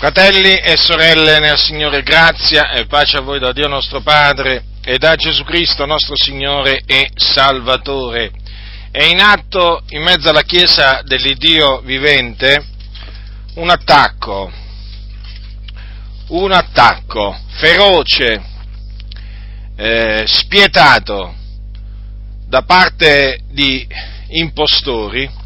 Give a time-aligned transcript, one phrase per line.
[0.00, 4.96] Fratelli e sorelle nel Signore, grazia e pace a voi da Dio nostro Padre e
[4.96, 8.30] da Gesù Cristo nostro Signore e Salvatore.
[8.90, 12.64] È in atto in mezzo alla Chiesa dell'Iddio vivente
[13.56, 14.50] un attacco,
[16.28, 18.42] un attacco feroce,
[19.76, 21.34] eh, spietato
[22.46, 23.86] da parte di
[24.28, 25.39] impostori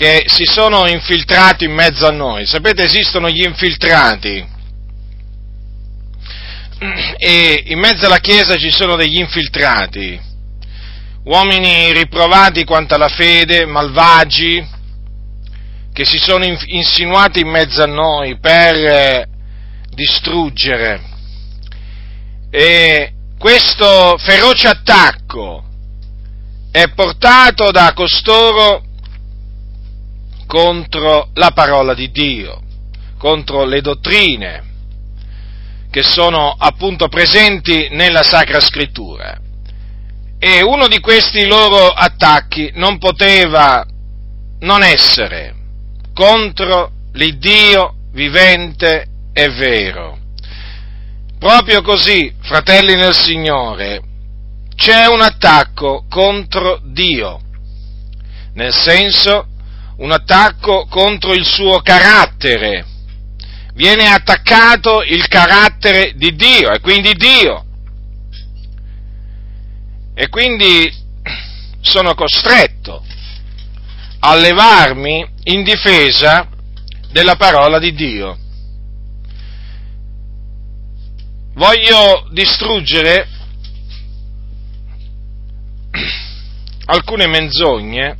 [0.00, 2.46] che si sono infiltrati in mezzo a noi.
[2.46, 4.48] Sapete, esistono gli infiltrati.
[7.18, 10.18] E in mezzo alla Chiesa ci sono degli infiltrati,
[11.24, 14.66] uomini riprovati quanto alla fede, malvagi,
[15.92, 19.26] che si sono insinuati in mezzo a noi per eh,
[19.90, 21.02] distruggere.
[22.50, 25.62] E questo feroce attacco
[26.72, 28.88] è portato da costoro
[30.50, 32.60] contro la parola di Dio,
[33.16, 34.64] contro le dottrine
[35.92, 39.38] che sono appunto presenti nella Sacra Scrittura.
[40.40, 43.86] E uno di questi loro attacchi non poteva
[44.60, 45.54] non essere
[46.12, 50.18] contro l'Iddio vivente e vero.
[51.38, 54.02] Proprio così, fratelli nel Signore,
[54.74, 57.38] c'è un attacco contro Dio,
[58.54, 59.44] nel senso
[60.00, 62.86] un attacco contro il suo carattere.
[63.74, 67.64] Viene attaccato il carattere di Dio e quindi Dio.
[70.14, 70.92] E quindi
[71.80, 73.04] sono costretto
[74.20, 76.48] a levarmi in difesa
[77.10, 78.38] della parola di Dio.
[81.54, 83.28] Voglio distruggere
[86.86, 88.19] alcune menzogne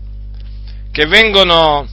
[0.93, 1.89] che vengono,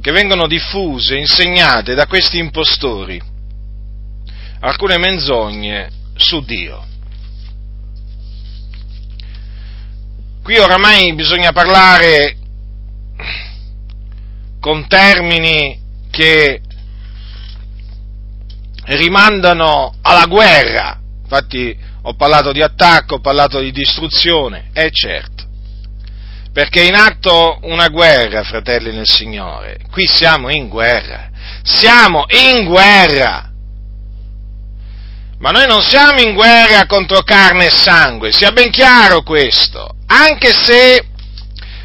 [0.00, 3.20] che vengono diffuse, insegnate da questi impostori,
[4.60, 6.86] alcune menzogne su Dio.
[10.42, 12.36] Qui oramai bisogna parlare
[14.60, 16.60] con termini che
[18.84, 25.31] rimandano alla guerra, infatti ho parlato di attacco, ho parlato di distruzione, è certo
[26.52, 29.78] perché è in atto una guerra, fratelli nel Signore.
[29.90, 31.30] Qui siamo in guerra.
[31.62, 33.50] Siamo in guerra.
[35.38, 39.96] Ma noi non siamo in guerra contro carne e sangue, sia ben chiaro questo.
[40.06, 41.04] Anche se,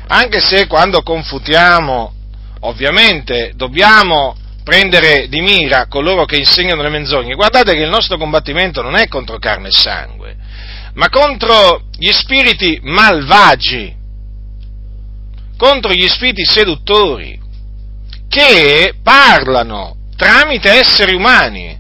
[0.08, 2.14] anche se quando confutiamo,
[2.62, 7.34] ovviamente dobbiamo prendere di mira coloro che insegnano le menzogne.
[7.34, 10.36] Guardate che il nostro combattimento non è contro carne e sangue,
[10.94, 13.97] ma contro gli spiriti malvagi
[15.58, 17.40] contro gli spiriti seduttori
[18.30, 21.78] che parlano tramite esseri umani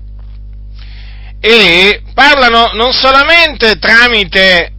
[1.39, 4.73] e parlano non solamente tramite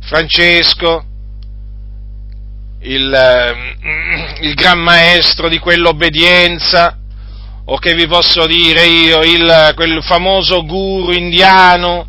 [0.00, 1.04] Francesco,
[2.80, 6.96] il, eh, il gran maestro di quell'obbedienza,
[7.66, 12.06] o che vi posso dire io, il, quel famoso guru indiano,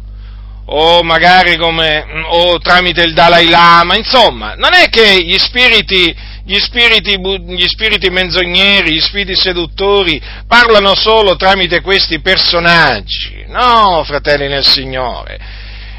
[0.71, 6.15] o magari come, o tramite il Dalai Lama, insomma, non è che gli spiriti,
[6.45, 14.47] gli spiriti, gli spiriti menzogneri, gli spiriti seduttori parlano solo tramite questi personaggi, no, fratelli
[14.47, 15.39] nel Signore.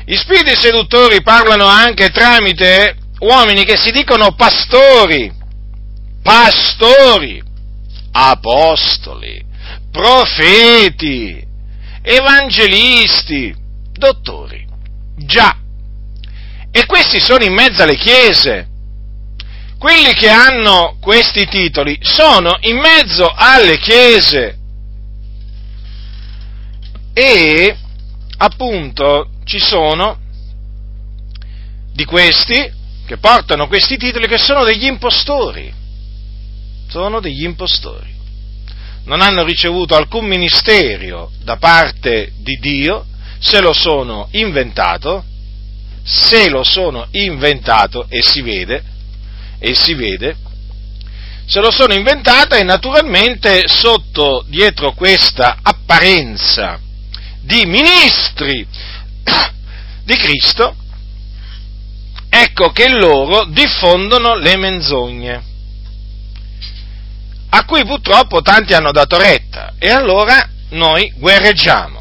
[0.05, 5.33] Gli spiriti seduttori parlano anche tramite uomini che si dicono pastori,
[6.23, 7.43] pastori,
[8.13, 9.45] apostoli,
[9.91, 11.45] profeti,
[12.03, 13.60] evangelisti,
[14.01, 14.67] dottori.
[15.17, 15.57] Già.
[16.73, 18.69] E questi sono in mezzo alle chiese.
[19.79, 24.59] Quelli che hanno questi titoli sono in mezzo alle chiese.
[27.13, 27.77] E
[28.39, 30.19] appunto ci sono
[31.93, 35.73] di questi che portano questi titoli che sono degli impostori.
[36.89, 38.15] Sono degli impostori.
[39.05, 43.07] Non hanno ricevuto alcun ministero da parte di Dio
[43.41, 45.25] se lo sono inventato,
[46.05, 48.83] se lo sono inventato e si vede,
[49.59, 50.37] e si vede,
[51.47, 56.79] se lo sono inventata e naturalmente sotto dietro questa apparenza
[57.41, 58.67] di ministri
[60.05, 60.77] di Cristo,
[62.29, 65.43] ecco che loro diffondono le menzogne,
[67.49, 72.00] a cui purtroppo tanti hanno dato retta, e allora noi guerreggiamo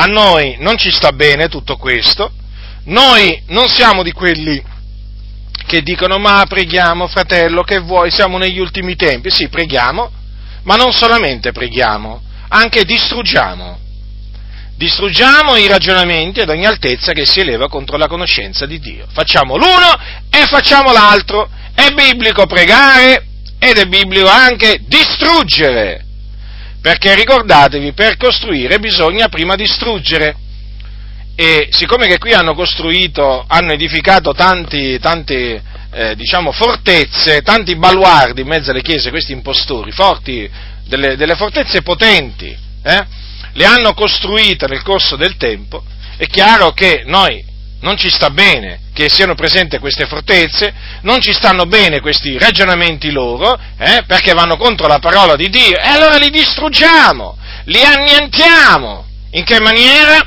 [0.00, 2.30] a noi non ci sta bene tutto questo,
[2.84, 4.62] noi non siamo di quelli
[5.66, 9.28] che dicono ma preghiamo fratello, che vuoi, siamo negli ultimi tempi.
[9.28, 10.10] Sì, preghiamo,
[10.62, 13.86] ma non solamente preghiamo, anche distruggiamo.
[14.76, 19.06] Distruggiamo i ragionamenti ad ogni altezza che si eleva contro la conoscenza di Dio.
[19.12, 19.98] Facciamo l'uno
[20.30, 21.50] e facciamo l'altro.
[21.74, 23.26] È biblico pregare
[23.58, 26.06] ed è biblico anche distruggere.
[26.80, 30.36] Perché ricordatevi, per costruire bisogna prima distruggere.
[31.34, 35.60] E siccome che qui hanno costruito, hanno edificato tanti, tanti
[35.90, 40.50] eh, diciamo, fortezze, tanti baluardi in mezzo alle chiese, questi impostori, forti,
[40.84, 43.06] delle, delle fortezze potenti, eh,
[43.52, 45.84] le hanno costruite nel corso del tempo,
[46.16, 47.44] è chiaro che noi
[47.80, 50.72] non ci sta bene che siano presenti queste fortezze,
[51.02, 55.78] non ci stanno bene questi ragionamenti loro, eh, perché vanno contro la parola di Dio,
[55.78, 59.06] e allora li distruggiamo, li annientiamo.
[59.32, 60.26] In che maniera?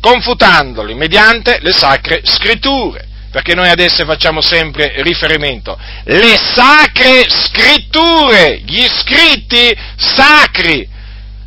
[0.00, 5.78] Confutandoli mediante le sacre scritture, perché noi ad esse facciamo sempre riferimento.
[6.04, 10.86] Le sacre scritture, gli scritti sacri.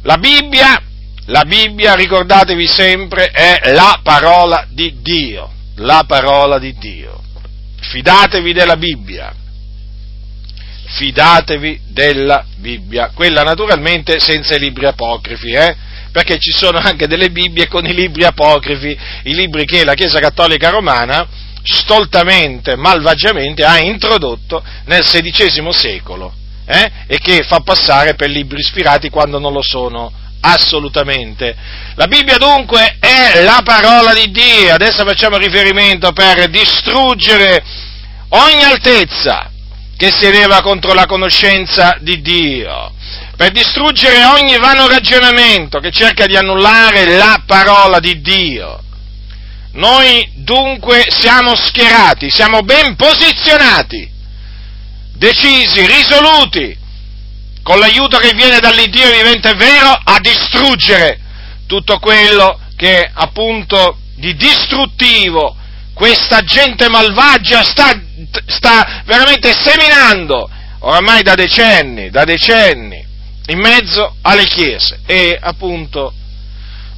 [0.04, 0.82] La Bibbia
[1.26, 7.22] la Bibbia, ricordatevi sempre, è la parola di Dio, la parola di Dio.
[7.80, 9.34] Fidatevi della Bibbia,
[10.86, 15.76] fidatevi della Bibbia, quella naturalmente senza i libri apocrifi, eh?
[16.12, 20.20] perché ci sono anche delle Bibbie con i libri apocrifi, i libri che la Chiesa
[20.20, 21.28] Cattolica Romana
[21.64, 26.34] stoltamente, malvagiamente ha introdotto nel XVI secolo
[26.66, 26.92] eh?
[27.08, 30.12] e che fa passare per libri ispirati quando non lo sono
[30.46, 31.56] assolutamente.
[31.96, 37.64] La Bibbia dunque è la parola di Dio, adesso facciamo riferimento per distruggere
[38.30, 39.50] ogni altezza
[39.98, 42.94] che si eleva contro la conoscenza di Dio,
[43.36, 48.82] per distruggere ogni vano ragionamento che cerca di annullare la parola di Dio.
[49.74, 54.10] Noi dunque siamo schierati, siamo ben posizionati,
[55.14, 56.84] decisi, risoluti
[57.66, 61.18] con l'aiuto che viene dall'Iddio vivente vero, a distruggere
[61.66, 65.56] tutto quello che appunto di distruttivo
[65.96, 68.00] questa gente malvagia sta,
[68.46, 70.48] sta veramente seminando
[70.82, 73.04] oramai da decenni, da decenni,
[73.48, 76.14] in mezzo alle chiese e appunto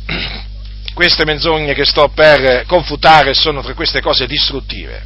[0.93, 5.01] queste menzogne che sto per confutare sono tra queste cose distruttive.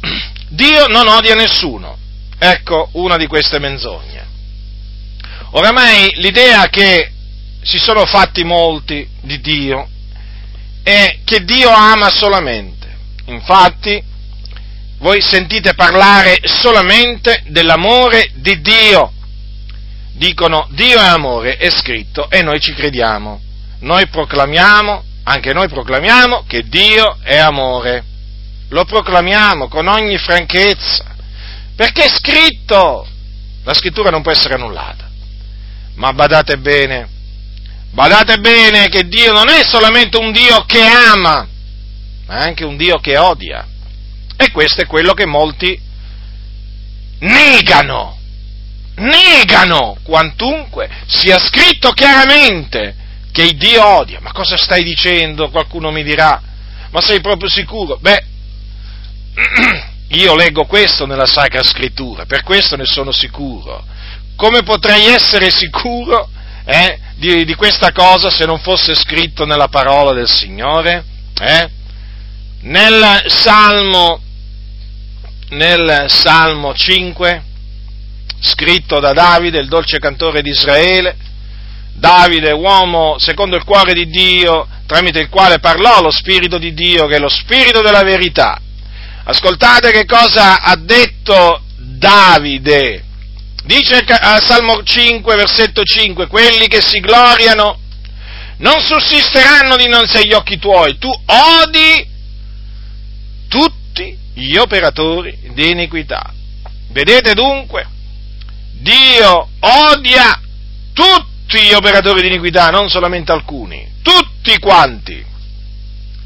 [0.48, 1.96] Dio non odia nessuno,
[2.38, 4.26] ecco una di queste menzogne.
[5.50, 7.10] Oramai l'idea che
[7.62, 9.88] si sono fatti molti di Dio
[10.82, 12.86] è che Dio ama solamente.
[13.26, 14.02] Infatti,
[14.98, 19.12] voi sentite parlare solamente dell'amore di Dio.
[20.12, 23.40] Dicono Dio è amore, è scritto, e noi ci crediamo.
[23.80, 28.04] Noi proclamiamo, anche noi proclamiamo che Dio è amore.
[28.70, 31.04] Lo proclamiamo con ogni franchezza,
[31.74, 33.06] perché è scritto.
[33.64, 35.07] La scrittura non può essere annullata.
[35.98, 37.08] Ma badate bene,
[37.90, 41.44] badate bene che Dio non è solamente un Dio che ama,
[42.26, 43.66] ma è anche un Dio che odia.
[44.36, 45.76] E questo è quello che molti
[47.18, 48.16] negano,
[48.94, 52.94] negano quantunque sia scritto chiaramente
[53.32, 54.20] che il Dio odia.
[54.20, 55.50] Ma cosa stai dicendo?
[55.50, 56.40] Qualcuno mi dirà.
[56.90, 57.96] Ma sei proprio sicuro?
[57.96, 58.24] Beh,
[60.10, 63.96] io leggo questo nella Sacra Scrittura, per questo ne sono sicuro
[64.38, 66.30] come potrei essere sicuro
[66.64, 71.04] eh, di, di, questa cosa se non fosse scritto nella parola del Signore?
[71.40, 71.68] Eh?
[72.60, 74.20] Nel, Salmo,
[75.48, 77.42] nel Salmo 5,
[78.38, 81.16] scritto da Davide, il dolce cantore di Israele,
[81.94, 87.06] Davide, uomo secondo il cuore di Dio, tramite il quale parlò lo Spirito di Dio,
[87.06, 88.60] che è lo Spirito della verità.
[89.24, 93.02] Ascoltate che cosa ha detto Davide
[93.68, 97.78] Dice al Salmo 5, versetto 5, quelli che si gloriano
[98.60, 102.08] non sussisteranno dinanzi agli occhi tuoi, tu odi
[103.46, 106.32] tutti gli operatori di iniquità.
[106.92, 107.86] Vedete dunque,
[108.72, 110.40] Dio odia
[110.94, 115.22] tutti gli operatori di iniquità, non solamente alcuni, tutti quanti.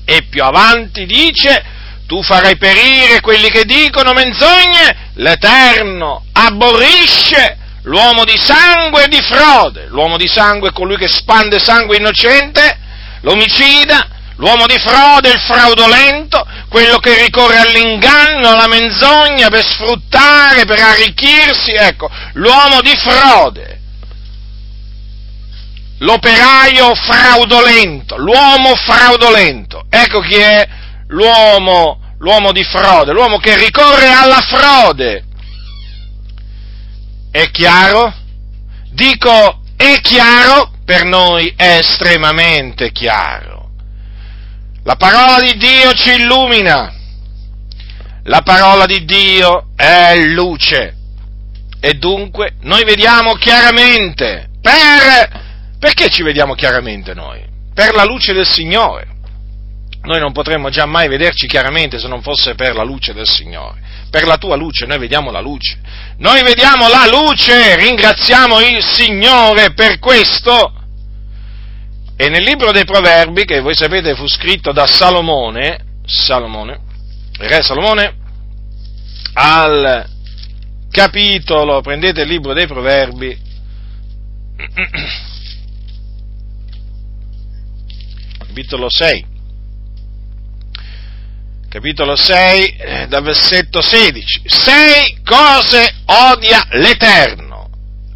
[0.04, 1.64] E più avanti dice,
[2.12, 9.86] tu farai perire quelli che dicono menzogne, l'Eterno aborrisce l'uomo di sangue e di frode,
[9.86, 12.78] l'uomo di sangue è colui che spande sangue innocente,
[13.22, 20.80] l'omicida, l'uomo di frode, il fraudolento, quello che ricorre all'inganno, alla menzogna per sfruttare, per
[20.80, 23.80] arricchirsi, ecco, l'uomo di frode,
[26.00, 30.68] l'operaio fraudolento, l'uomo fraudolento, ecco chi è
[31.06, 35.24] l'uomo l'uomo di frode, l'uomo che ricorre alla frode.
[37.30, 38.14] È chiaro?
[38.90, 40.70] Dico, è chiaro?
[40.84, 43.70] Per noi è estremamente chiaro.
[44.84, 46.92] La parola di Dio ci illumina.
[48.24, 50.96] La parola di Dio è luce.
[51.80, 54.48] E dunque noi vediamo chiaramente.
[54.60, 55.40] Per...
[55.78, 57.42] Perché ci vediamo chiaramente noi?
[57.74, 59.11] Per la luce del Signore.
[60.04, 63.80] Noi non potremmo già mai vederci chiaramente se non fosse per la luce del Signore.
[64.10, 65.78] Per la tua luce noi vediamo la luce.
[66.18, 70.72] Noi vediamo la luce, ringraziamo il Signore per questo.
[72.16, 76.80] E nel libro dei Proverbi, che voi sapete fu scritto da Salomone, Salomone,
[77.38, 78.16] re Salomone,
[79.34, 80.08] al
[80.90, 83.38] capitolo, prendete il libro dei Proverbi,
[88.38, 89.31] capitolo 6,
[91.72, 94.42] capitolo 6, eh, dal versetto 16.
[94.44, 97.70] Sei cose odia l'Eterno,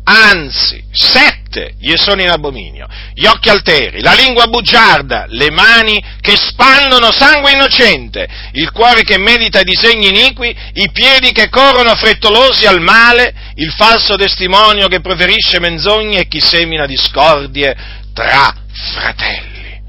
[0.04, 6.36] anzi, sette gli sono in abominio, gli occhi alteri, la lingua bugiarda, le mani che
[6.36, 12.82] spandono sangue innocente, il cuore che medita disegni iniqui, i piedi che corrono frettolosi al
[12.82, 17.74] male, il falso testimonio che preferisce menzogne e chi semina discordie
[18.12, 18.54] tra
[18.92, 19.80] fratelli.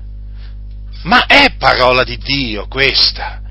[1.04, 3.42] Ma è parola di Dio questa?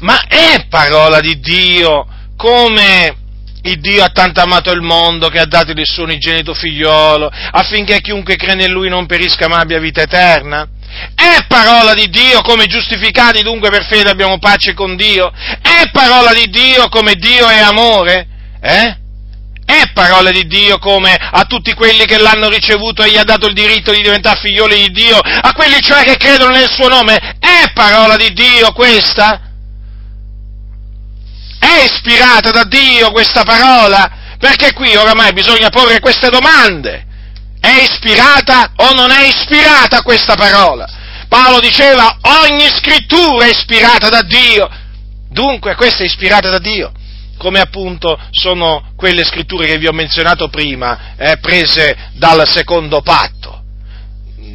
[0.00, 3.16] Ma è parola di Dio come
[3.62, 8.00] il Dio ha tanto amato il mondo che ha dato il suo unigenito figliolo affinché
[8.00, 10.66] chiunque crede in lui non perisca ma abbia vita eterna?
[11.14, 15.30] È parola di Dio come giustificati dunque per fede abbiamo pace con Dio?
[15.60, 18.26] È parola di Dio come Dio è amore?
[18.60, 18.96] Eh?
[19.68, 23.46] È parola di Dio come a tutti quelli che l'hanno ricevuto e gli ha dato
[23.48, 27.36] il diritto di diventare figlioli di Dio, a quelli cioè che credono nel suo nome?
[27.38, 29.47] È parola di Dio questa?
[31.82, 34.36] Ispirata da Dio questa parola?
[34.38, 37.04] Perché qui oramai bisogna porre queste domande.
[37.60, 40.86] È ispirata o non è ispirata questa parola?
[41.28, 44.68] Paolo diceva ogni scrittura è ispirata da Dio.
[45.28, 46.90] Dunque questa è ispirata da Dio,
[47.36, 53.62] come appunto sono quelle scritture che vi ho menzionato prima, eh, prese dal secondo patto,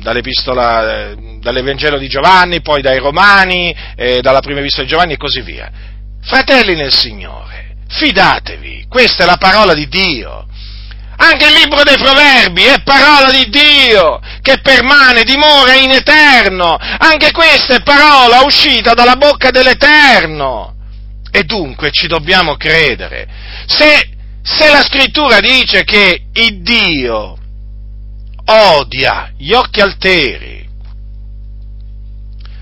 [0.01, 5.17] dall'epistola, eh, dall'Evangelo di Giovanni, poi dai Romani, eh, dalla prima epistola di Giovanni e
[5.17, 5.71] così via.
[6.23, 10.47] Fratelli nel Signore, fidatevi, questa è la parola di Dio.
[11.15, 16.77] Anche il libro dei proverbi è parola di Dio che permane, dimora in eterno.
[16.79, 20.75] Anche questa è parola uscita dalla bocca dell'Eterno.
[21.31, 23.27] E dunque ci dobbiamo credere.
[23.67, 24.09] Se,
[24.41, 27.37] se la scrittura dice che il Dio
[28.45, 30.67] odia gli occhi alteri,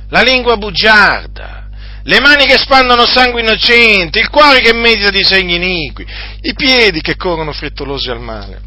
[0.09, 1.60] la lingua bugiarda,
[2.03, 6.05] le mani che spandono sangue innocente, il cuore che medita di segni iniqui,
[6.41, 8.61] i piedi che corrono frettolosi al male,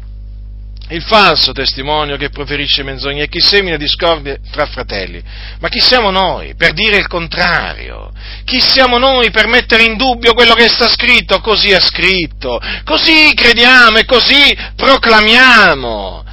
[0.89, 5.21] il falso testimonio che proferisce menzogne e chi semina discordie tra fratelli.
[5.59, 8.11] Ma chi siamo noi per dire il contrario?
[8.43, 11.39] Chi siamo noi per mettere in dubbio quello che sta scritto?
[11.39, 16.23] Così è scritto, così crediamo e così proclamiamo,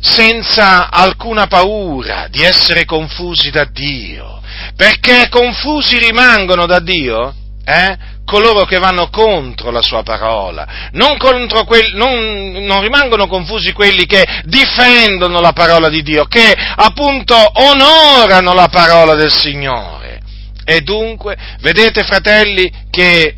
[0.00, 4.40] senza alcuna paura di essere confusi da Dio.
[4.76, 11.90] Perché confusi rimangono da Dio eh, coloro che vanno contro la sua parola, non, que-
[11.94, 18.68] non, non, rimangono confusi quelli che difendono la parola di Dio, che appunto onorano la
[18.68, 20.20] parola del Signore.
[20.64, 23.34] E dunque, vedete fratelli che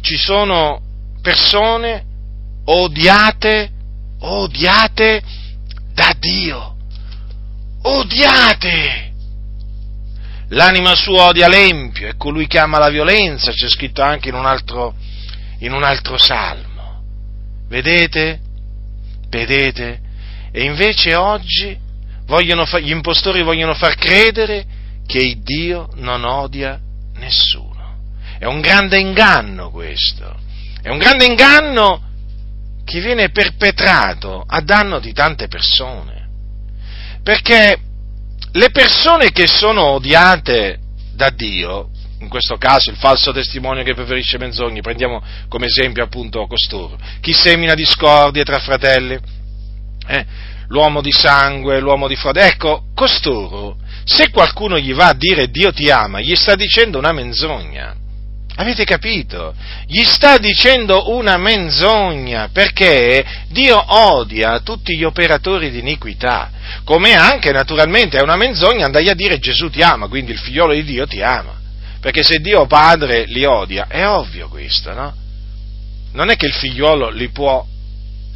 [0.00, 0.80] ci sono
[1.22, 2.04] persone
[2.64, 3.70] odiate,
[4.34, 5.22] odiate
[5.92, 6.76] da Dio,
[7.82, 9.12] odiate
[10.48, 14.46] l'anima sua odia l'empio e colui che ama la violenza, c'è scritto anche in un
[14.46, 14.94] altro,
[15.60, 17.02] in un altro salmo.
[17.68, 18.40] Vedete?
[19.28, 20.00] Vedete?
[20.52, 21.76] E invece oggi
[22.26, 24.64] fa- gli impostori vogliono far credere
[25.06, 26.78] che il Dio non odia
[27.14, 27.74] nessuno.
[28.38, 30.34] È un grande inganno questo.
[30.82, 32.02] È un grande inganno
[32.86, 36.28] che viene perpetrato a danno di tante persone.
[37.20, 37.76] Perché
[38.52, 40.78] le persone che sono odiate
[41.12, 41.90] da Dio,
[42.20, 47.32] in questo caso il falso testimone che preferisce menzogne, prendiamo come esempio appunto costoro, chi
[47.32, 49.18] semina discordie tra fratelli,
[50.06, 50.26] eh,
[50.68, 55.72] l'uomo di sangue, l'uomo di frode, ecco, costoro, se qualcuno gli va a dire Dio
[55.72, 58.04] ti ama, gli sta dicendo una menzogna.
[58.58, 59.54] Avete capito?
[59.86, 66.50] Gli sta dicendo una menzogna perché Dio odia tutti gli operatori di iniquità,
[66.82, 70.72] come anche naturalmente è una menzogna andare a dire Gesù ti ama, quindi il figliolo
[70.72, 71.54] di Dio ti ama.
[72.00, 75.14] Perché se Dio Padre li odia, è ovvio questo, no?
[76.12, 77.62] Non è che il figliuolo li può,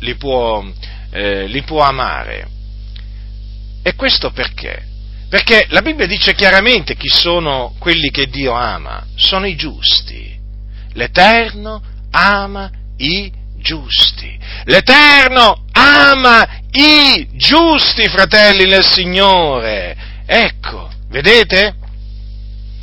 [0.00, 0.62] li può,
[1.12, 2.46] eh, li può amare.
[3.82, 4.88] E questo perché?
[5.30, 10.36] Perché la Bibbia dice chiaramente chi sono quelli che Dio ama, sono i giusti.
[10.94, 14.36] L'Eterno ama i giusti.
[14.64, 19.96] L'Eterno ama i giusti, fratelli nel Signore.
[20.26, 21.76] Ecco, vedete?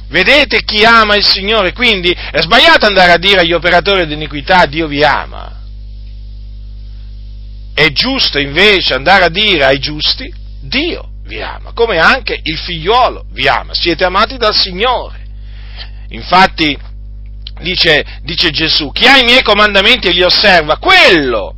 [0.08, 1.74] Vedete chi ama il Signore?
[1.74, 5.64] Quindi è sbagliato andare a dire agli operatori di iniquità Dio vi ama.
[7.74, 13.26] È giusto invece andare a dire ai giusti Dio vi ama, come anche il figliuolo
[13.32, 13.74] vi ama.
[13.74, 15.26] Siete amati dal Signore.
[16.10, 16.78] Infatti
[17.60, 21.54] dice, dice Gesù, chi ha i miei comandamenti e li osserva, quello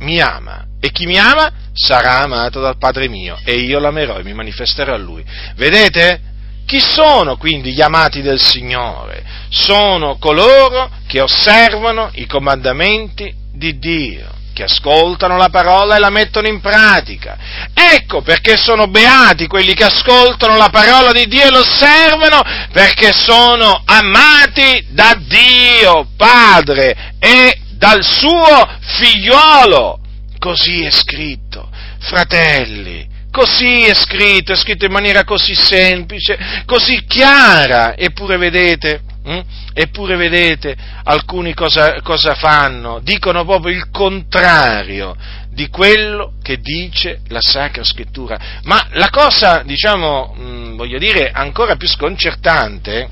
[0.00, 0.66] mi ama.
[0.80, 4.94] E chi mi ama sarà amato dal Padre mio e io l'amerò e mi manifesterò
[4.94, 5.24] a lui.
[5.54, 6.28] Vedete?
[6.64, 9.24] Chi sono quindi gli amati del Signore?
[9.48, 16.46] Sono coloro che osservano i comandamenti di Dio, che ascoltano la parola e la mettono
[16.46, 17.38] in pratica.
[17.72, 23.12] Ecco perché sono beati quelli che ascoltano la parola di Dio e lo osservano, perché
[23.12, 29.98] sono amati da Dio Padre e dal suo figliuolo.
[30.38, 31.68] Così è scritto.
[32.00, 36.36] Fratelli, Così è scritto, è scritto in maniera così semplice,
[36.66, 39.40] così chiara, eppure vedete, hm?
[39.72, 43.00] eppure vedete, alcuni cosa, cosa fanno?
[43.00, 45.16] Dicono proprio il contrario
[45.50, 48.38] di quello che dice la Sacra Scrittura.
[48.62, 53.08] Ma la cosa, diciamo, mh, hm, voglio dire, ancora più sconcertante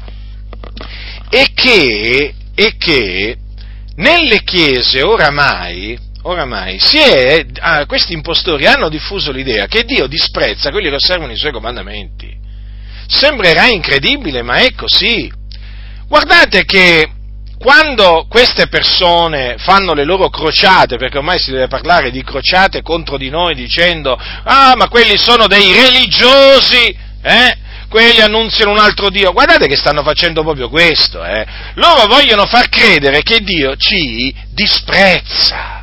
[1.29, 3.37] è che, è che
[3.97, 10.89] nelle chiese oramai, oramai è, ah, questi impostori hanno diffuso l'idea che Dio disprezza quelli
[10.89, 12.37] che osservano i suoi comandamenti.
[13.07, 15.38] Sembrerà incredibile, ma è così.
[16.09, 17.11] Guardate che
[17.59, 23.19] quando queste persone fanno le loro crociate, perché ormai si deve parlare di crociate contro
[23.19, 27.57] di noi dicendo, ah, ma quelli sono dei religiosi, eh?
[27.89, 29.33] quelli annunziano un altro Dio.
[29.33, 31.45] Guardate che stanno facendo proprio questo, eh?
[31.75, 35.79] Loro vogliono far credere che Dio ci disprezza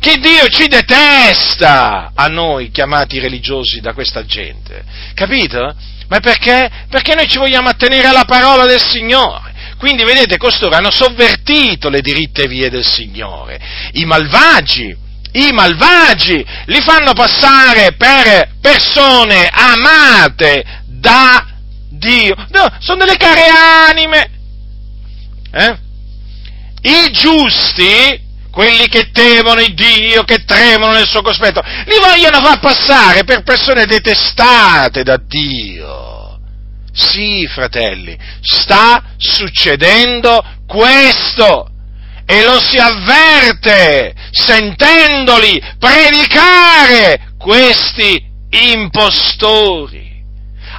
[0.00, 4.82] che Dio ci detesta a noi chiamati religiosi da questa gente.
[5.14, 5.74] Capito?
[6.08, 6.68] Ma perché?
[6.88, 9.47] Perché noi ci vogliamo attenere alla parola del Signore.
[9.78, 13.60] Quindi vedete, costoro hanno sovvertito le diritte vie del Signore.
[13.92, 14.94] I malvagi,
[15.32, 21.46] i malvagi li fanno passare per persone amate da
[21.90, 22.34] Dio.
[22.50, 23.46] No, sono delle care
[23.88, 24.30] anime.
[25.52, 25.78] Eh?
[26.82, 32.58] I giusti quelli che temono il Dio, che tremano nel suo cospetto, li vogliono far
[32.58, 36.17] passare per persone detestate da Dio.
[36.98, 41.70] Sì, fratelli, sta succedendo questo
[42.26, 50.08] e lo si avverte sentendoli predicare questi impostori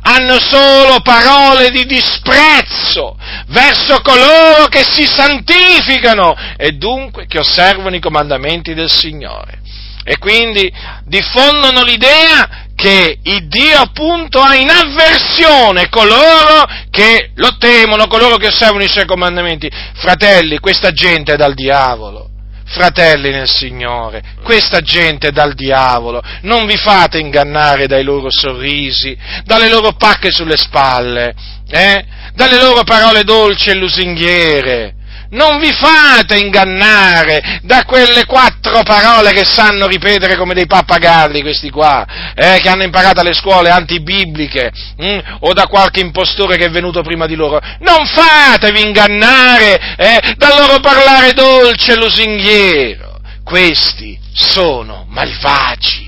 [0.02, 8.00] hanno solo parole di disprezzo verso coloro che si santificano e dunque che osservano i
[8.00, 9.60] comandamenti del Signore.
[10.04, 10.72] E quindi
[11.06, 18.48] diffondono l'idea che il Dio appunto ha in avversione coloro che lo temono, coloro che
[18.48, 19.70] osservano i suoi comandamenti.
[19.96, 22.28] Fratelli, questa gente è dal diavolo
[22.70, 29.18] fratelli nel Signore, questa gente è dal diavolo, non vi fate ingannare dai loro sorrisi,
[29.44, 31.34] dalle loro pacche sulle spalle,
[31.68, 32.06] eh?
[32.36, 34.94] dalle loro parole dolci e lusinghiere.
[35.32, 41.70] Non vi fate ingannare da quelle quattro parole che sanno ripetere come dei pappagalli questi
[41.70, 46.70] qua, eh, che hanno imparato alle scuole antibibliche, hm, o da qualche impostore che è
[46.72, 47.60] venuto prima di loro.
[47.82, 53.20] Non fatevi ingannare eh, dal loro parlare dolce e lusinghiero.
[53.44, 56.08] Questi sono malvagi.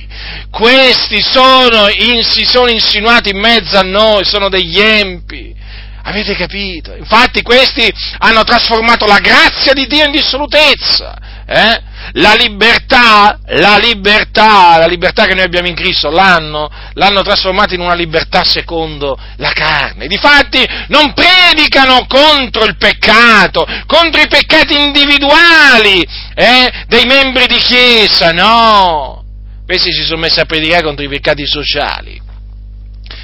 [0.50, 5.60] Questi sono, in, si sono insinuati in mezzo a noi, sono degli empi
[6.04, 6.96] Avete capito?
[6.96, 11.16] Infatti questi hanno trasformato la grazia di Dio in dissolutezza.
[11.46, 11.82] Eh?
[12.14, 17.82] La libertà, la libertà, la libertà che noi abbiamo in Cristo, l'hanno, l'hanno trasformata in
[17.82, 20.08] una libertà secondo la carne.
[20.08, 28.32] Difatti non predicano contro il peccato, contro i peccati individuali eh, dei membri di Chiesa,
[28.32, 29.24] no.
[29.66, 32.30] Questi si sono messi a predicare contro i peccati sociali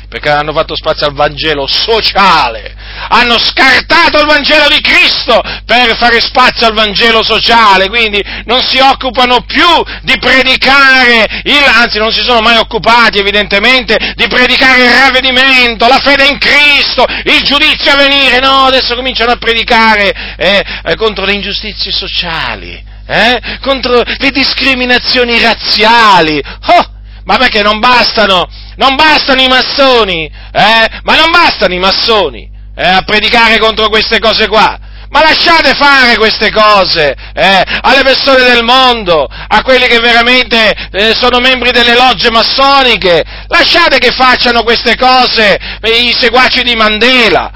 [0.10, 2.76] perché hanno fatto spazio al Vangelo sociale,
[3.10, 8.80] hanno scartato il Vangelo di Cristo per fare spazio al Vangelo sociale, quindi non si
[8.80, 9.67] occupano più
[10.04, 16.00] di predicare, il, anzi non si sono mai occupati evidentemente di predicare il ravvedimento, la
[16.00, 20.63] fede in Cristo, il giudizio a venire, no, adesso cominciano a predicare eh,
[20.96, 26.96] contro le ingiustizie sociali, eh, contro le discriminazioni razziali, oh,
[27.28, 30.88] ma perché non bastano, non bastano i massoni, eh?
[31.04, 34.80] Ma non bastano i massoni eh, a predicare contro queste cose qua.
[35.10, 41.13] Ma lasciate fare queste cose eh, alle persone del mondo, a quelli che veramente eh,
[41.16, 43.24] sono membri delle logge massoniche.
[43.48, 47.52] Lasciate che facciano queste cose eh, i seguaci di Mandela.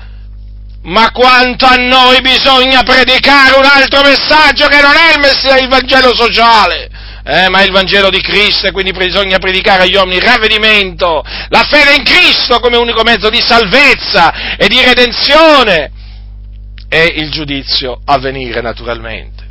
[0.83, 5.69] Ma quanto a noi bisogna predicare un altro messaggio che non è il, messaggio, il
[5.69, 6.89] Vangelo sociale
[7.23, 11.23] eh, ma è il Vangelo di Cristo e quindi bisogna predicare agli uomini il ravvedimento,
[11.49, 15.91] la fede in Cristo come unico mezzo di salvezza e di redenzione
[16.89, 19.45] e il giudizio a venire naturalmente.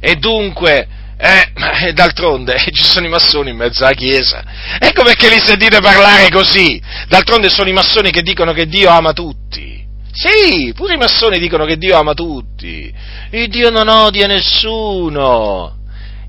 [0.00, 4.42] E dunque, eh, d'altronde ci sono i massoni in mezzo alla Chiesa.
[4.78, 6.80] Ecco perché li sentite parlare così.
[7.08, 9.80] D'altronde sono i massoni che dicono che Dio ama tutti.
[10.12, 12.92] Sì, pure i massoni dicono che Dio ama tutti.
[13.30, 15.80] Il Dio non odia nessuno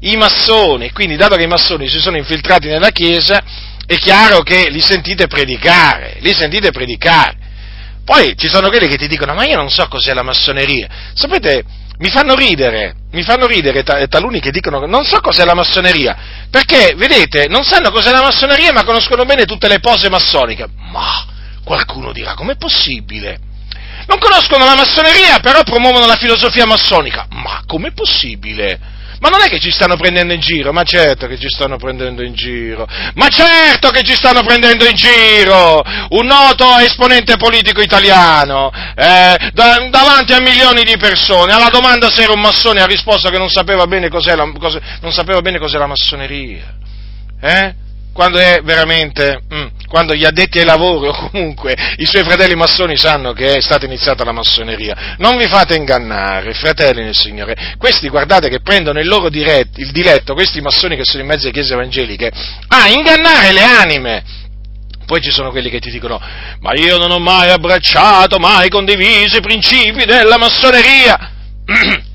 [0.03, 3.41] i massoni, quindi dato che i massoni si sono infiltrati nella Chiesa,
[3.85, 7.37] è chiaro che li sentite predicare, li sentite predicare.
[8.03, 10.89] Poi ci sono quelli che ti dicono, ma io non so cos'è la massoneria.
[11.13, 11.63] Sapete,
[11.99, 16.17] mi fanno ridere, mi fanno ridere taluni che dicono non so cos'è la massoneria,
[16.49, 20.67] perché, vedete, non sanno cos'è la massoneria ma conoscono bene tutte le pose massoniche.
[20.91, 21.25] Ma
[21.63, 23.39] qualcuno dirà, com'è possibile?
[24.05, 27.25] Non conoscono la massoneria, però promuovono la filosofia massonica.
[27.29, 28.79] Ma com'è possibile?
[29.23, 32.23] Ma non è che ci stanno prendendo in giro, ma certo che ci stanno prendendo
[32.23, 35.81] in giro, ma certo che ci stanno prendendo in giro!
[36.09, 42.23] Un noto esponente politico italiano, eh, da, davanti a milioni di persone, alla domanda se
[42.23, 45.57] era un massone ha risposto che non sapeva bene cos'è la, cos, non sapeva bene
[45.57, 46.75] cos'è la massoneria.
[47.39, 47.75] Eh?
[48.13, 52.95] Quando è veramente, mm, quando gli addetti ai lavori o comunque i suoi fratelli massoni
[52.95, 55.15] sanno che è stata iniziata la massoneria.
[55.17, 57.75] Non vi fate ingannare, fratelli nel Signore.
[57.77, 61.45] Questi guardate che prendono il loro diretto, il diletto, questi massoni che sono in mezzo
[61.45, 62.31] alle chiese evangeliche,
[62.67, 64.23] a ingannare le anime.
[65.05, 66.19] Poi ci sono quelli che ti dicono,
[66.61, 71.31] ma io non ho mai abbracciato, mai condiviso i principi della massoneria.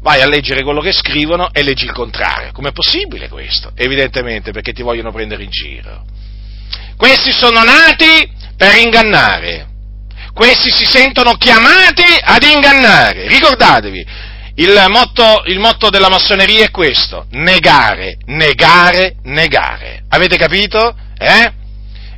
[0.00, 2.52] vai a leggere quello che scrivono e leggi il contrario.
[2.52, 3.72] Com'è possibile questo?
[3.74, 6.04] Evidentemente perché ti vogliono prendere in giro.
[6.96, 9.66] Questi sono nati per ingannare.
[10.32, 13.28] Questi si sentono chiamati ad ingannare.
[13.28, 14.06] Ricordatevi,
[14.56, 20.04] il motto, il motto della massoneria è questo, negare, negare, negare.
[20.08, 20.96] Avete capito?
[21.16, 21.52] Eh?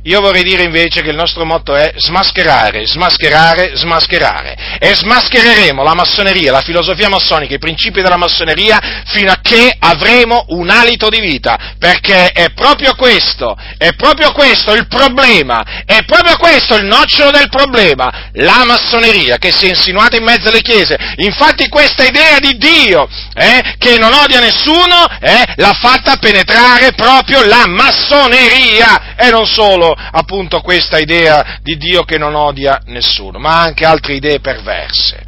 [0.03, 4.77] Io vorrei dire invece che il nostro motto è smascherare, smascherare, smascherare.
[4.79, 10.45] E smaschereremo la massoneria, la filosofia massonica, i principi della massoneria fino a che avremo
[10.49, 11.75] un alito di vita.
[11.77, 17.49] Perché è proprio questo, è proprio questo il problema, è proprio questo il nocciolo del
[17.49, 18.29] problema.
[18.33, 20.97] La massoneria che si è insinuata in mezzo alle chiese.
[21.17, 27.45] Infatti questa idea di Dio, eh, che non odia nessuno, eh, l'ha fatta penetrare proprio
[27.45, 29.13] la massoneria.
[29.15, 34.15] E non solo appunto questa idea di Dio che non odia nessuno, ma anche altre
[34.15, 35.23] idee perverse.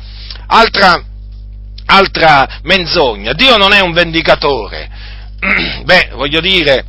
[0.48, 1.02] Altra,
[1.86, 4.90] altra menzogna, Dio non è un vendicatore.
[5.84, 6.86] Beh, voglio dire,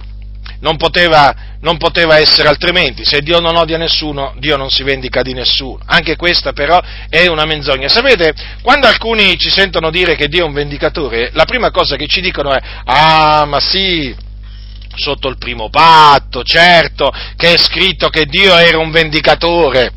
[0.60, 3.04] non poteva, non poteva, essere altrimenti.
[3.04, 5.80] Se Dio non odia nessuno, Dio non si vendica di nessuno.
[5.84, 7.88] Anche questa però è una menzogna.
[7.88, 12.06] Sapete, quando alcuni ci sentono dire che Dio è un vendicatore, la prima cosa che
[12.06, 14.14] ci dicono è, ah, ma sì,
[14.96, 19.92] sotto il primo patto, certo che è scritto che Dio era un vendicatore.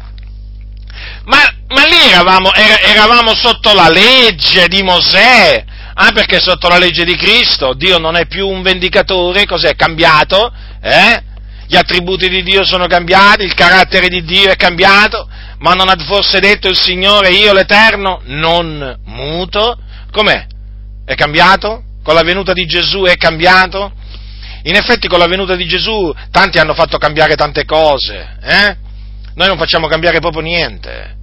[1.25, 7.03] Ma, ma lì eravamo, eravamo, sotto la legge di Mosè, ah, perché sotto la legge
[7.03, 10.51] di Cristo Dio non è più un vendicatore, cos'è cambiato?
[10.81, 11.23] Eh?
[11.67, 15.27] Gli attributi di Dio sono cambiati, il carattere di Dio è cambiato,
[15.60, 19.77] ma non ha forse detto il Signore, io l'Eterno, non muto?
[20.12, 20.45] Com'è?
[21.05, 21.83] È cambiato?
[22.03, 23.91] Con la venuta di Gesù è cambiato?
[24.67, 28.77] In effetti con la venuta di Gesù tanti hanno fatto cambiare tante cose, eh?
[29.36, 31.15] Noi non facciamo cambiare proprio niente,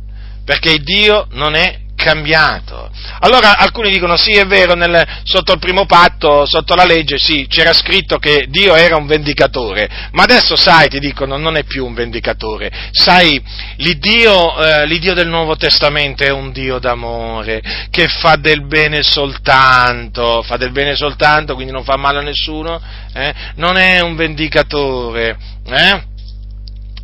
[0.46, 2.90] perché Dio non è cambiato.
[3.20, 7.46] Allora alcuni dicono sì è vero, nel, sotto il primo patto, sotto la legge, sì,
[7.48, 11.86] c'era scritto che Dio era un vendicatore, ma adesso sai, ti dicono, non è più
[11.86, 13.42] un vendicatore, sai,
[13.76, 20.42] l'Iddio, eh, l'Iddio del Nuovo Testamento è un Dio d'amore, che fa del bene soltanto,
[20.42, 22.80] fa del bene soltanto, quindi non fa male a nessuno,
[23.14, 23.34] eh?
[23.56, 26.12] non è un vendicatore, eh?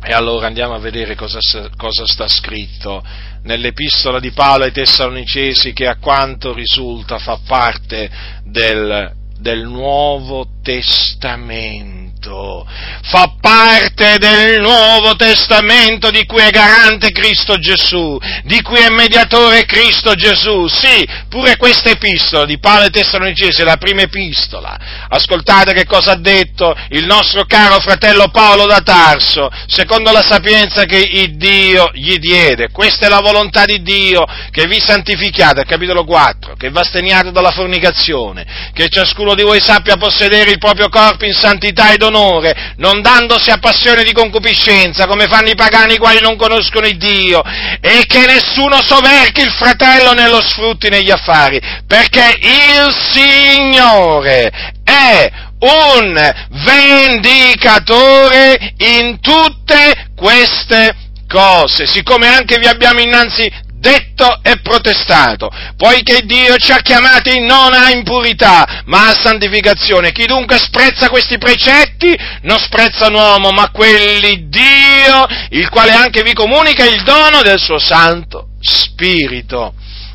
[0.03, 1.37] E allora andiamo a vedere cosa,
[1.77, 3.03] cosa, sta scritto
[3.43, 8.09] nell'epistola di Paolo ai Tessalonicesi che a quanto risulta fa parte
[8.43, 12.67] del, del Nuovo Testamento Testamento,
[13.03, 19.65] fa parte del Nuovo Testamento di cui è garante Cristo Gesù, di cui è mediatore
[19.65, 20.67] Cristo Gesù.
[20.67, 24.77] Sì, pure questa epistola di Paolo e Tessalonicese, la prima epistola.
[25.09, 30.85] Ascoltate che cosa ha detto il nostro caro fratello Paolo da Tarso, secondo la sapienza
[30.85, 32.69] che Dio gli diede.
[32.71, 38.69] Questa è la volontà di Dio, che vi santifichiate, capitolo 4, che v'asteniate dalla fornicazione,
[38.73, 43.01] che ciascuno di voi sappia possedere il proprio corpo in santità ed onore onore, non
[43.01, 47.41] dandosi a passione di concupiscenza, come fanno i pagani i quali non conoscono il Dio,
[47.79, 54.51] e che nessuno soverchi il fratello nello sfrutti negli affari, perché il Signore
[54.83, 56.33] è un
[56.65, 60.95] vendicatore in tutte queste
[61.27, 67.73] cose, siccome anche vi abbiamo innanzi detto e protestato, poiché Dio ci ha chiamati non
[67.73, 70.11] a impurità, ma a santificazione.
[70.11, 76.21] Chi dunque sprezza questi precetti non sprezza un uomo, ma quelli Dio, il quale anche
[76.21, 79.73] vi comunica il dono del suo Santo Spirito.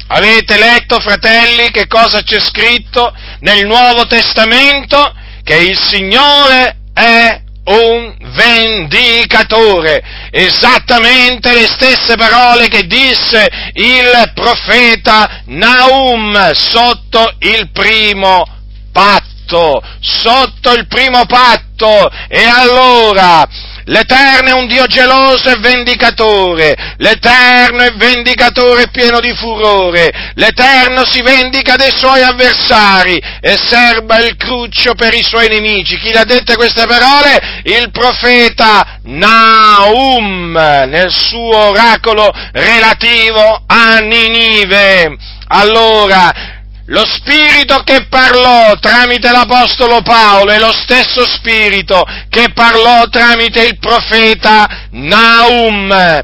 [0.09, 5.12] Avete letto, fratelli, che cosa c'è scritto nel Nuovo Testamento?
[5.42, 16.52] Che il Signore è un vendicatore, esattamente le stesse parole che disse il profeta Naum
[16.52, 18.44] sotto il primo
[18.92, 23.46] patto, sotto il primo patto, e allora
[23.88, 31.22] L'Eterno è un Dio geloso e vendicatore, l'Eterno è vendicatore pieno di furore, l'Eterno si
[31.22, 35.99] vendica dei suoi avversari e serba il cruccio per i suoi nemici.
[35.99, 37.62] Chi le ha dette queste parole?
[37.62, 45.16] Il profeta Naum nel suo oracolo relativo a Ninive.
[45.49, 46.56] Allora,
[46.87, 53.79] lo spirito che parlò tramite l'Apostolo Paolo è lo stesso spirito che parlò tramite il
[53.79, 56.22] profeta Naum.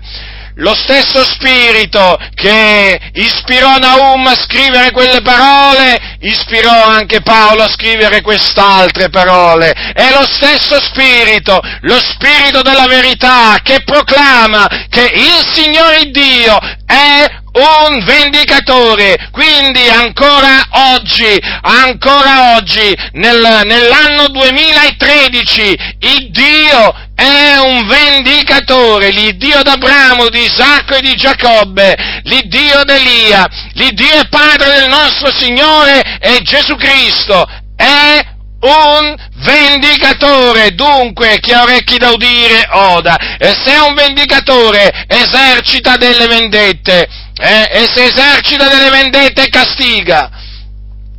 [0.56, 8.20] Lo stesso spirito che ispirò Naum a scrivere quelle parole, ispirò anche Paolo a scrivere
[8.20, 9.72] quest'altre parole.
[9.72, 17.40] È lo stesso spirito, lo spirito della verità che proclama che il Signore Dio è
[17.52, 29.10] un vendicatore, quindi ancora oggi, ancora oggi, nel, nell'anno 2013, il Dio è un vendicatore,
[29.10, 36.18] l'Iddio d'Abramo, di Isacco e di Giacobbe, l'Iddio d'Elia, l'Iddio e Padre del nostro Signore
[36.20, 38.24] e Gesù Cristo, è
[38.62, 45.96] un vendicatore, dunque chi ha orecchi da udire oda, e se è un vendicatore esercita
[45.96, 47.08] delle vendette,
[47.42, 47.68] eh?
[47.72, 50.30] e se esercita delle vendette castiga.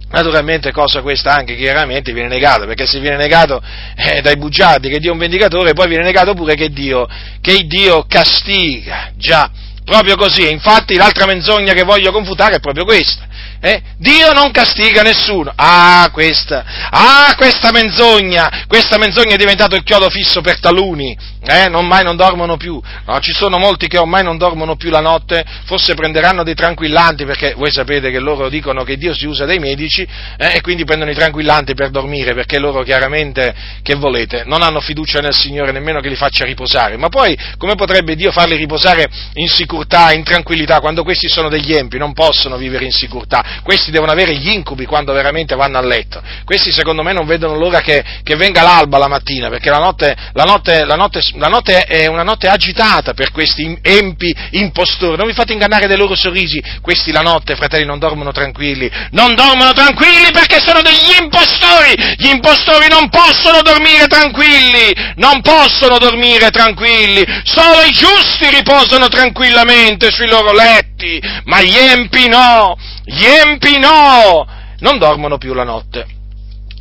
[0.10, 3.62] Naturalmente cosa questa anche chiaramente viene negata, perché se viene negato
[3.96, 7.08] eh, dai bugiardi che Dio è un vendicatore, poi viene negato pure che Dio,
[7.42, 9.50] che Dio castiga, già,
[9.84, 13.26] proprio così, infatti l'altra menzogna che voglio confutare è proprio questa,
[13.66, 13.82] eh?
[13.98, 15.54] Dio non castiga nessuno.
[15.56, 21.70] Ah, questa, ah, questa menzogna, questa menzogna è diventato il chiodo fisso per taluni, eh?
[21.70, 22.82] non mai non dormono più.
[23.06, 27.24] No, ci sono molti che ormai non dormono più la notte, forse prenderanno dei tranquillanti,
[27.24, 30.06] perché voi sapete che loro dicono che Dio si usa dei medici,
[30.38, 30.56] eh?
[30.56, 35.22] e quindi prendono i tranquillanti per dormire, perché loro chiaramente, che volete, non hanno fiducia
[35.22, 36.98] nel Signore nemmeno che li faccia riposare.
[36.98, 41.74] Ma poi, come potrebbe Dio farli riposare in sicurezza, in tranquillità, quando questi sono degli
[41.74, 43.52] empi, non possono vivere in sicurezza?
[43.62, 47.56] Questi devono avere gli incubi quando veramente vanno a letto, questi secondo me non vedono
[47.56, 51.48] l'ora che, che venga l'alba la mattina, perché la notte, la, notte, la, notte, la
[51.48, 56.16] notte, è una notte agitata per questi empi impostori, non vi fate ingannare dai loro
[56.16, 62.16] sorrisi, questi la notte, fratelli, non dormono tranquilli, non dormono tranquilli perché sono degli impostori,
[62.18, 70.12] gli impostori non possono dormire tranquilli, non possono dormire tranquilli, solo i giusti riposano tranquillamente
[70.12, 74.48] sui loro letti, ma gli empi no, gli empi no!
[74.80, 76.06] Non dormono più la notte.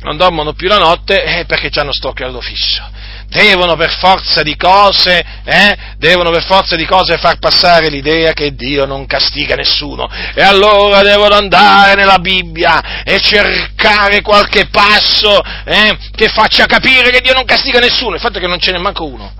[0.01, 2.81] Non dormono più la notte eh, perché hanno sto occhio fisso.
[3.27, 8.53] Devono per forza di cose, eh, devono per forza di cose far passare l'idea che
[8.53, 10.09] Dio non castiga nessuno.
[10.35, 17.21] E allora devono andare nella Bibbia e cercare qualche passo eh, che faccia capire che
[17.21, 18.15] Dio non castiga nessuno.
[18.15, 19.33] Il fatto è che non ce n'è manco uno.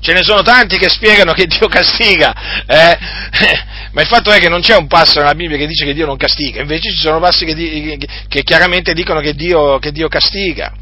[0.00, 2.34] Ce ne sono tanti che spiegano che Dio castiga,
[2.66, 2.98] eh?
[3.92, 6.06] Ma il fatto è che non c'è un passo nella Bibbia che dice che Dio
[6.06, 7.98] non castiga, invece ci sono passi che,
[8.28, 10.72] che, chiaramente dicono che Dio, che Dio castiga.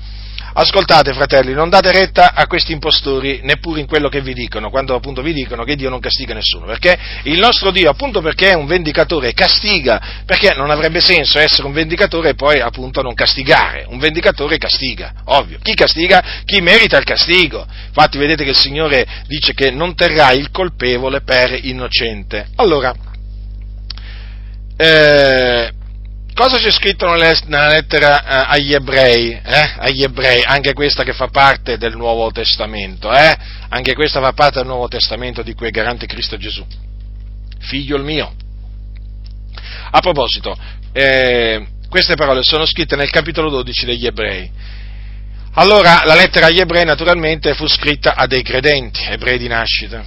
[0.53, 4.95] Ascoltate, fratelli, non date retta a questi impostori neppure in quello che vi dicono, quando
[4.95, 8.55] appunto vi dicono che Dio non castiga nessuno, perché il nostro Dio, appunto perché è
[8.55, 13.85] un vendicatore, castiga, perché non avrebbe senso essere un vendicatore e poi appunto non castigare.
[13.89, 15.59] Un vendicatore castiga, ovvio.
[15.63, 16.43] Chi castiga?
[16.45, 17.67] Chi merita il castigo.
[17.87, 22.49] Infatti vedete che il Signore dice che non terrà il colpevole per innocente.
[22.57, 22.95] Allora,
[24.77, 25.73] eh,
[26.39, 29.33] Cosa c'è scritto nella lettera eh, agli ebrei?
[29.33, 29.73] Eh?
[29.79, 33.37] Agli ebrei, anche questa che fa parte del Nuovo Testamento, eh?
[33.71, 36.65] Anche questa fa parte del Nuovo Testamento di quel garante Cristo Gesù.
[37.59, 38.33] Figlio il mio.
[39.91, 40.57] A proposito,
[40.93, 44.49] eh, queste parole sono scritte nel capitolo 12 degli ebrei.
[45.55, 50.05] Allora, la lettera agli ebrei naturalmente fu scritta a dei credenti, ebrei di nascita.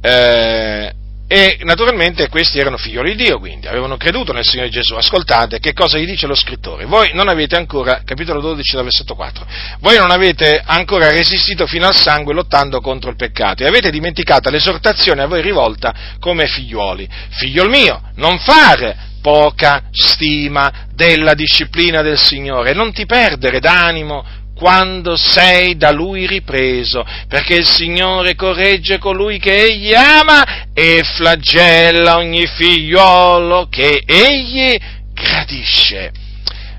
[0.00, 0.94] Eh,
[1.28, 4.94] e naturalmente questi erano figlioli di Dio, quindi avevano creduto nel Signore Gesù.
[4.94, 6.84] Ascoltate che cosa gli dice lo scrittore.
[6.84, 9.46] Voi non avete ancora, capitolo 12, versetto 4,
[9.80, 14.50] voi non avete ancora resistito fino al sangue lottando contro il peccato e avete dimenticato
[14.50, 17.08] l'esortazione a voi rivolta come figliuoli.
[17.30, 24.24] Figliol mio, non fare poca stima della disciplina del Signore, non ti perdere d'animo
[24.56, 32.16] quando sei da lui ripreso, perché il Signore corregge colui che egli ama e flagella
[32.16, 34.74] ogni figliolo che egli
[35.12, 36.24] gradisce.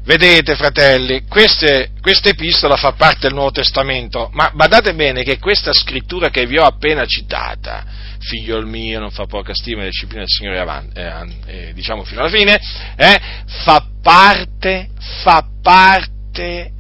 [0.04, 6.30] Vedete, fratelli, questa epistola fa parte del Nuovo Testamento, ma badate bene che questa scrittura
[6.30, 7.86] che vi ho appena citata,
[8.20, 12.22] figlio mio, non fa poca stima e disciplina del Signore avanti, eh, eh, diciamo fino
[12.22, 12.60] alla fine,
[12.96, 13.20] eh,
[13.66, 14.88] fa parte,
[15.24, 16.72] fa parte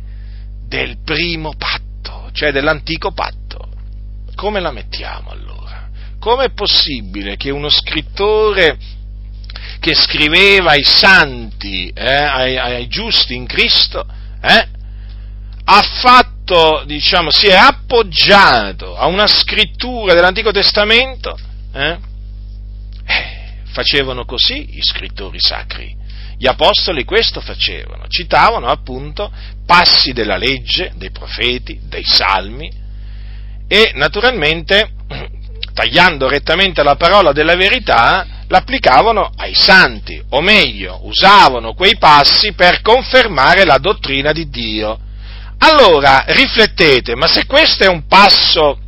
[0.67, 3.69] del primo patto, cioè dell'antico patto.
[4.35, 5.89] Come la mettiamo allora?
[6.19, 8.77] Com'è possibile che uno scrittore
[9.79, 14.05] che scriveva ai santi, eh, ai, ai, giusti in Cristo,
[14.41, 14.67] eh,
[15.63, 21.37] ha fatto, diciamo, si è appoggiato a una scrittura dell'Antico Testamento,
[21.73, 21.97] eh?
[23.05, 25.96] Eh, facevano così i scrittori sacri.
[26.39, 29.31] Gli apostoli questo facevano, citavano appunto
[29.65, 32.71] passi della legge, dei profeti, dei salmi
[33.67, 34.91] e naturalmente,
[35.73, 42.81] tagliando rettamente la parola della verità, l'applicavano ai santi, o meglio, usavano quei passi per
[42.81, 44.99] confermare la dottrina di Dio.
[45.57, 48.79] Allora, riflettete, ma se questo è un passo,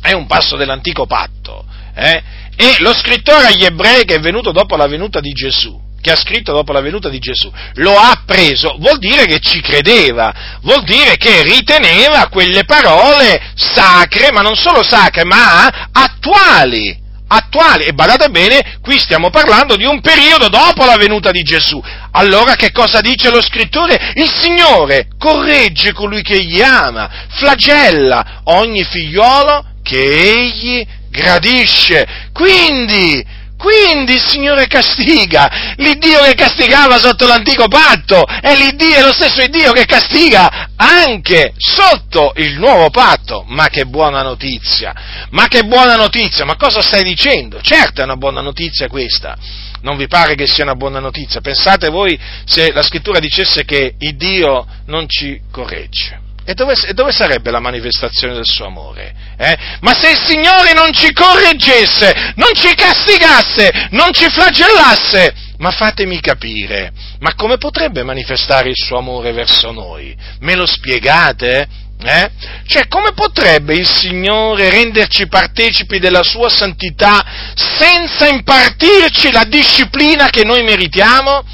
[0.00, 2.22] è un passo dell'antico patto, eh,
[2.56, 6.16] e lo scrittore agli ebrei che è venuto dopo la venuta di Gesù, che ha
[6.16, 10.82] scritto dopo la venuta di Gesù, lo ha preso, vuol dire che ci credeva, vuol
[10.82, 17.00] dire che riteneva quelle parole sacre, ma non solo sacre, ma attuali.
[17.34, 21.82] Attuali, e badate bene, qui stiamo parlando di un periodo dopo la venuta di Gesù.
[22.10, 24.12] Allora che cosa dice lo scrittore?
[24.16, 32.28] Il Signore corregge colui che egli ama, flagella ogni figliolo che egli gradisce.
[32.34, 33.24] Quindi,
[33.62, 39.46] quindi il Signore castiga, l'Iddio che castigava sotto l'antico patto è l'Iddio, è lo stesso
[39.46, 43.44] Dio che castiga anche sotto il nuovo patto.
[43.46, 44.92] Ma che buona notizia!
[45.30, 46.44] Ma che buona notizia!
[46.44, 47.60] Ma cosa stai dicendo?
[47.60, 49.36] Certo è una buona notizia questa.
[49.82, 51.40] Non vi pare che sia una buona notizia?
[51.40, 56.21] Pensate voi se la scrittura dicesse che il Dio non ci corregge.
[56.44, 59.14] E dove, e dove, sarebbe la manifestazione del suo amore?
[59.36, 59.56] Eh?
[59.80, 66.20] Ma se il Signore non ci correggesse, non ci castigasse, non ci flagellasse, ma fatemi
[66.20, 70.16] capire, ma come potrebbe manifestare il suo amore verso noi?
[70.40, 71.68] Me lo spiegate?
[72.04, 72.30] Eh?
[72.66, 77.24] Cioè, come potrebbe il Signore renderci partecipi della sua santità
[77.54, 81.44] senza impartirci la disciplina che noi meritiamo?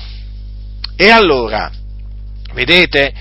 [0.96, 1.70] E allora,
[2.54, 3.12] vedete,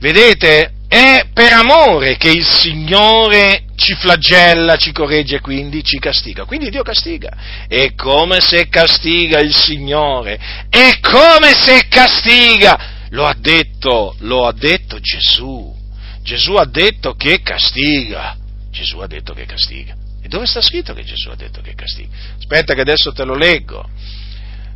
[0.00, 6.44] vedete, è per amore che il Signore ci flagella, ci corregge e quindi ci castiga.
[6.44, 7.64] Quindi Dio castiga.
[7.66, 10.38] È come se castiga il Signore.
[10.68, 13.06] È come se castiga.
[13.08, 15.74] Lo ha detto, lo ha detto Gesù.
[16.22, 18.36] Gesù ha detto che castiga.
[18.70, 19.96] Gesù ha detto che castiga.
[20.22, 22.14] E dove sta scritto che Gesù ha detto che castiga?
[22.36, 23.88] Aspetta che adesso te lo leggo.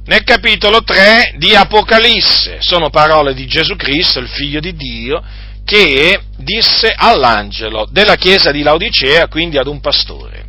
[0.06, 5.20] Nel capitolo 3 di Apocalisse sono parole di Gesù Cristo, il figlio di Dio,
[5.66, 10.44] che disse all'angelo della chiesa di Laodicea, quindi ad un pastore.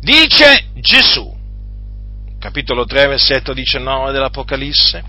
[0.00, 1.32] Dice Gesù,
[2.40, 5.04] capitolo 3, versetto 19 dell'Apocalisse,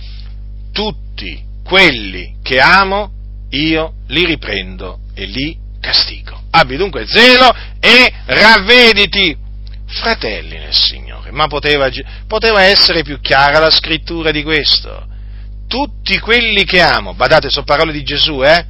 [0.72, 3.12] tutti quelli che amo
[3.50, 6.40] io li riprendo e li castigo.
[6.52, 9.36] Abbi dunque zelo e ravvediti,
[9.88, 11.32] fratelli nel Signore.
[11.32, 11.90] Ma poteva,
[12.28, 15.10] poteva essere più chiara la scrittura di questo?
[15.72, 18.66] Tutti quelli che amo, badate, sono parole di Gesù, eh?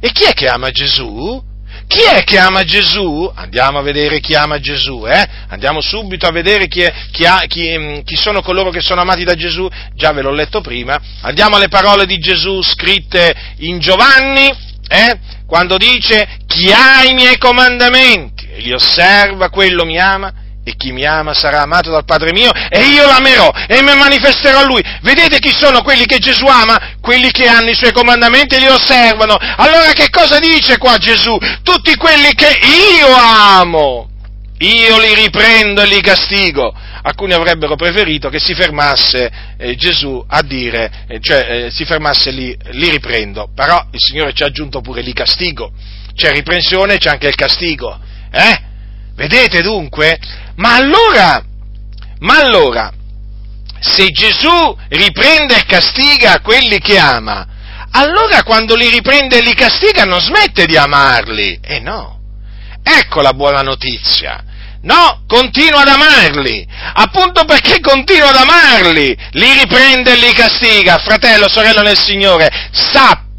[0.00, 1.40] E chi è che ama Gesù?
[1.86, 3.30] Chi è che ama Gesù?
[3.32, 5.24] Andiamo a vedere chi ama Gesù, eh?
[5.46, 9.00] Andiamo subito a vedere chi, è, chi, ha, chi, mm, chi, sono coloro che sono
[9.00, 9.68] amati da Gesù.
[9.94, 11.00] Già ve l'ho letto prima.
[11.20, 14.50] Andiamo alle parole di Gesù scritte in Giovanni,
[14.88, 15.18] eh?
[15.46, 20.92] Quando dice chi ha i miei comandamenti e li osserva, quello mi ama e chi
[20.92, 24.82] mi ama sarà amato dal Padre mio e io l'amerò e mi manifesterò a lui.
[25.02, 26.96] Vedete chi sono quelli che Gesù ama?
[27.00, 29.36] Quelli che hanno i suoi comandamenti e li osservano.
[29.36, 31.36] Allora che cosa dice qua Gesù?
[31.62, 32.58] Tutti quelli che
[32.98, 34.08] io amo,
[34.58, 36.74] io li riprendo e li castigo.
[37.02, 42.30] Alcuni avrebbero preferito che si fermasse eh, Gesù a dire, eh, cioè eh, si fermasse
[42.30, 45.72] lì, li riprendo, però il Signore ci ha aggiunto pure li castigo.
[46.14, 47.98] C'è riprensione e c'è anche il castigo.
[48.30, 48.68] Eh?
[49.14, 50.18] Vedete dunque?
[50.60, 51.42] Ma allora,
[52.18, 52.92] ma allora,
[53.80, 57.46] se Gesù riprende e castiga quelli che ama,
[57.92, 61.58] allora quando li riprende e li castiga non smette di amarli.
[61.62, 62.18] E eh no.
[62.82, 64.44] Ecco la buona notizia.
[64.82, 71.50] No, continua ad amarli, appunto perché continua ad amarli, li riprende e li castiga, fratello,
[71.50, 73.29] sorella nel Signore, sappi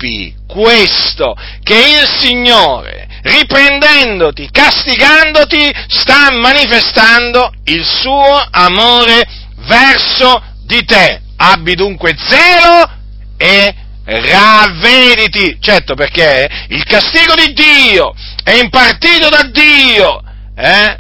[0.48, 9.24] questo, che il Signore riprendendoti, castigandoti, sta manifestando il suo amore
[9.68, 11.22] verso di te.
[11.38, 12.90] Abbi dunque zelo
[13.38, 13.76] e
[14.06, 15.58] ravvediti.
[15.60, 20.22] Certo perché il castigo di Dio è impartito da Dio
[20.56, 20.98] eh,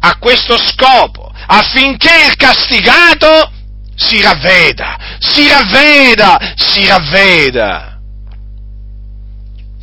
[0.00, 3.50] a questo scopo, affinché il castigato
[3.96, 7.93] si ravveda, si ravveda, si ravveda.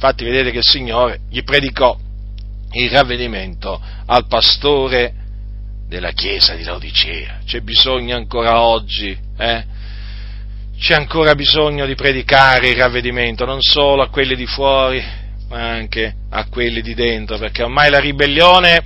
[0.03, 1.95] Infatti vedete che il Signore gli predicò
[2.71, 5.13] il ravvedimento al pastore
[5.87, 7.41] della chiesa di Laodicea.
[7.45, 9.63] C'è bisogno ancora oggi, eh?
[10.75, 15.05] C'è ancora bisogno di predicare il ravvedimento, non solo a quelli di fuori,
[15.49, 18.83] ma anche a quelli di dentro, perché ormai la ribellione,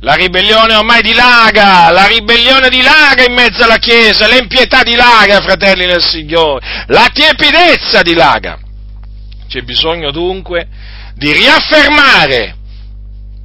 [0.00, 6.02] la ribellione ormai dilaga, la ribellione dilaga in mezzo alla Chiesa, l'empietà dilaga, fratelli del
[6.02, 8.66] Signore, la tiepidezza dilaga.
[9.48, 10.68] C'è bisogno dunque
[11.14, 12.54] di riaffermare,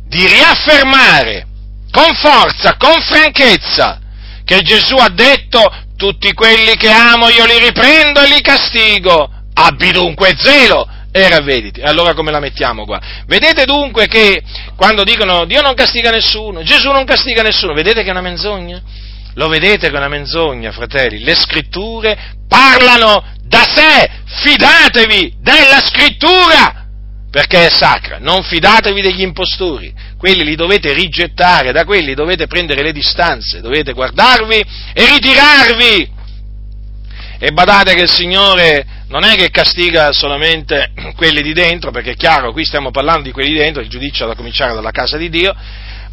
[0.07, 1.47] di riaffermare
[1.89, 3.99] con forza, con franchezza,
[4.43, 5.59] che Gesù ha detto
[5.95, 9.29] tutti quelli che amo io li riprendo e li castigo.
[9.55, 11.79] Abbi dunque zelo e ravvediti.
[11.81, 12.99] Allora come la mettiamo qua?
[13.27, 14.41] Vedete dunque che
[14.75, 18.81] quando dicono Dio non castiga nessuno, Gesù non castiga nessuno, vedete che è una menzogna?
[19.35, 21.19] Lo vedete che è una menzogna, fratelli?
[21.19, 23.23] Le scritture parlano
[23.53, 26.87] da sé, fidatevi della scrittura,
[27.29, 32.81] perché è sacra, non fidatevi degli impostori, quelli li dovete rigettare, da quelli dovete prendere
[32.81, 34.59] le distanze, dovete guardarvi
[34.93, 36.11] e ritirarvi.
[37.37, 42.15] E badate che il Signore non è che castiga solamente quelli di dentro, perché è
[42.15, 45.29] chiaro, qui stiamo parlando di quelli di dentro, il giudizio da cominciare dalla casa di
[45.29, 45.53] Dio,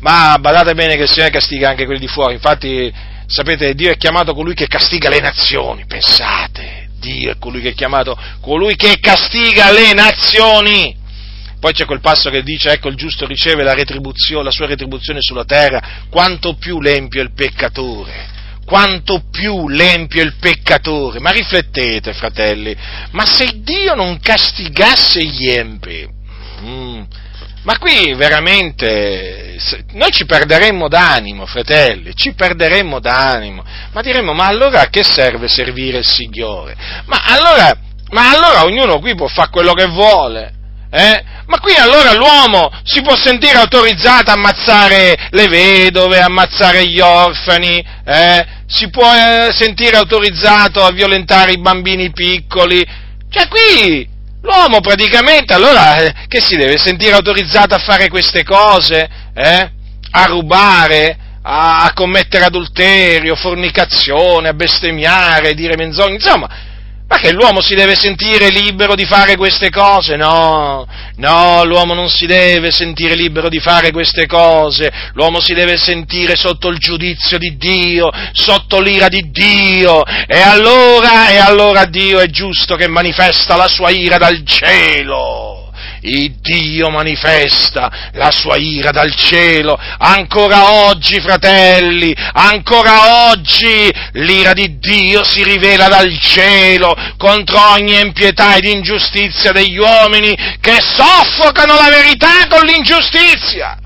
[0.01, 2.93] ma badate bene che il Signore castiga anche quelli di fuori, infatti
[3.27, 7.75] sapete Dio è chiamato colui che castiga le nazioni, pensate, Dio è colui che è
[7.75, 10.99] chiamato colui che castiga le nazioni.
[11.59, 15.45] Poi c'è quel passo che dice, ecco il giusto riceve la, la sua retribuzione sulla
[15.45, 18.29] terra, quanto più l'empio il peccatore,
[18.65, 21.21] quanto più l'empio il peccatore.
[21.21, 22.75] Ma riflettete, fratelli,
[23.11, 26.09] ma se Dio non castigasse gli empi,
[26.63, 27.03] mm,
[27.63, 29.59] ma qui veramente
[29.93, 33.63] noi ci perderemmo d'animo, fratelli, ci perderemmo d'animo.
[33.93, 36.75] Ma diremmo, ma allora a che serve servire il Signore?
[37.05, 37.77] Ma allora,
[38.11, 40.55] ma allora ognuno qui può fare quello che vuole.
[40.93, 41.25] Eh?
[41.47, 47.85] Ma qui allora l'uomo si può sentire autorizzato a ammazzare le vedove, ammazzare gli orfani,
[48.05, 48.47] eh?
[48.67, 52.85] si può eh, sentire autorizzato a violentare i bambini piccoli.
[53.29, 54.10] Cioè qui
[54.43, 59.09] L'uomo praticamente allora eh, che si deve sentire autorizzato a fare queste cose?
[59.35, 59.71] Eh?
[60.13, 66.49] A rubare, a, a commettere adulterio, fornicazione, a bestemmiare, dire menzogne, insomma,
[67.11, 70.15] ma che l'uomo si deve sentire libero di fare queste cose?
[70.15, 70.87] No,
[71.17, 76.37] no, l'uomo non si deve sentire libero di fare queste cose, l'uomo si deve sentire
[76.37, 82.29] sotto il giudizio di Dio, sotto l'ira di Dio, e allora, e allora Dio è
[82.29, 85.60] giusto che manifesta la sua ira dal cielo
[86.03, 94.79] il Dio manifesta la sua ira dal cielo, ancora oggi, fratelli, ancora oggi l'ira di
[94.79, 101.89] Dio si rivela dal cielo contro ogni impietà ed ingiustizia degli uomini che soffocano la
[101.91, 103.77] verità con l'ingiustizia.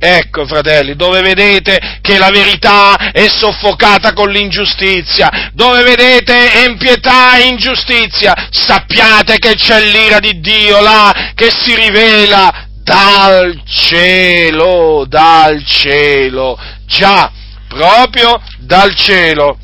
[0.00, 7.48] Ecco, fratelli, dove vedete che la verità è soffocata con l'ingiustizia, dove vedete impietà e
[7.48, 16.56] ingiustizia, sappiate che c'è l'ira di Dio là che si rivela dal cielo, dal cielo,
[16.86, 17.32] già,
[17.66, 19.58] proprio dal cielo,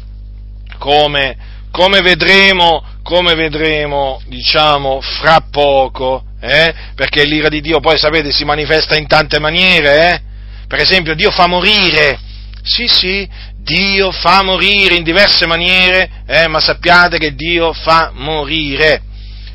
[0.78, 1.36] come,
[1.70, 6.74] come vedremo, come vedremo, diciamo, fra poco, eh?
[6.94, 10.20] perché l'ira di Dio poi, sapete, si manifesta in tante maniere, eh?
[10.66, 12.18] per esempio Dio fa morire,
[12.62, 16.46] sì sì, Dio fa morire in diverse maniere, eh?
[16.48, 19.02] ma sappiate che Dio fa morire,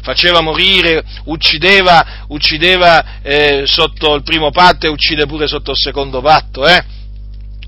[0.01, 6.21] faceva morire, uccideva, uccideva eh, sotto il primo patto e uccide pure sotto il secondo
[6.21, 6.83] patto, eh?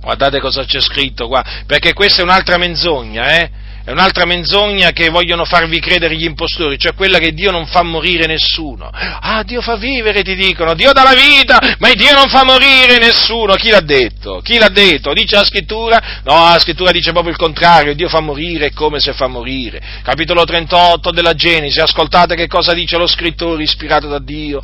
[0.02, 3.50] Guardate cosa c'è scritto qua, perché questa è un'altra menzogna, eh?
[3.84, 7.82] È un'altra menzogna che vogliono farvi credere gli impostori, cioè quella che Dio non fa
[7.82, 8.92] morire nessuno.
[8.94, 13.00] Ah, Dio fa vivere, ti dicono, Dio dà la vita, ma Dio non fa morire
[13.00, 13.56] nessuno.
[13.56, 14.40] Chi l'ha detto?
[14.44, 15.14] Chi l'ha detto?
[15.14, 16.22] Dice la scrittura?
[16.24, 19.82] No, la scrittura dice proprio il contrario, Dio fa morire come se fa morire.
[20.04, 24.62] Capitolo 38 della Genesi, ascoltate che cosa dice lo scrittore ispirato da Dio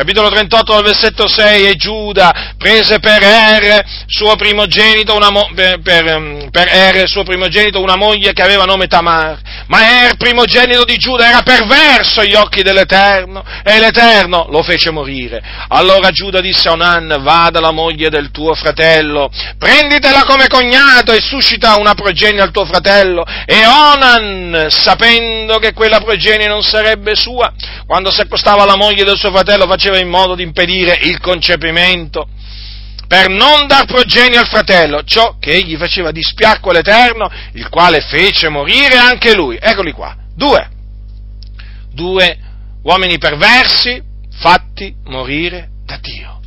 [0.00, 5.78] capitolo 38 del versetto 6, e Giuda prese per Er, suo primogenito, una mo- per,
[5.82, 10.84] per, ehm, per er, suo primogenito una moglie che aveva nome Tamar, ma Er, primogenito
[10.84, 15.42] di Giuda, era perverso agli occhi dell'Eterno, e l'Eterno lo fece morire.
[15.68, 21.20] Allora Giuda disse a Onan, vada la moglie del tuo fratello, prenditela come cognato e
[21.20, 23.22] suscita una progenie al tuo fratello.
[23.44, 27.52] E Onan, sapendo che quella progenie non sarebbe sua,
[27.84, 32.28] quando si accostava alla moglie del suo fratello, faceva in modo di impedire il concepimento
[33.10, 38.48] per non dar progenio al fratello, ciò che egli faceva dispiacque all'Eterno, il quale fece
[38.48, 39.58] morire anche lui.
[39.60, 40.68] Eccoli qua, due,
[41.92, 42.38] due
[42.84, 44.00] uomini perversi
[44.32, 46.40] fatti morire da Dio.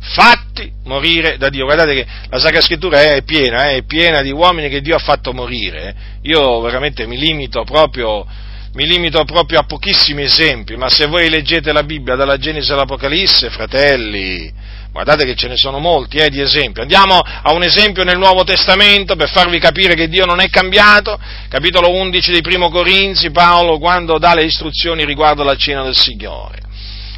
[0.00, 1.66] Fatti morire da Dio.
[1.66, 5.32] Guardate che la Sacra Scrittura è piena, è piena di uomini che Dio ha fatto
[5.32, 5.94] morire.
[6.22, 8.26] Io veramente mi limito proprio
[8.74, 13.50] mi limito proprio a pochissimi esempi, ma se voi leggete la Bibbia dalla Genesi all'Apocalisse,
[13.50, 14.50] fratelli,
[14.90, 16.80] guardate che ce ne sono molti eh, di esempi.
[16.80, 21.18] Andiamo a un esempio nel Nuovo Testamento per farvi capire che Dio non è cambiato.
[21.48, 26.60] Capitolo 11 dei Primo Corinzi, Paolo quando dà le istruzioni riguardo alla cena del Signore.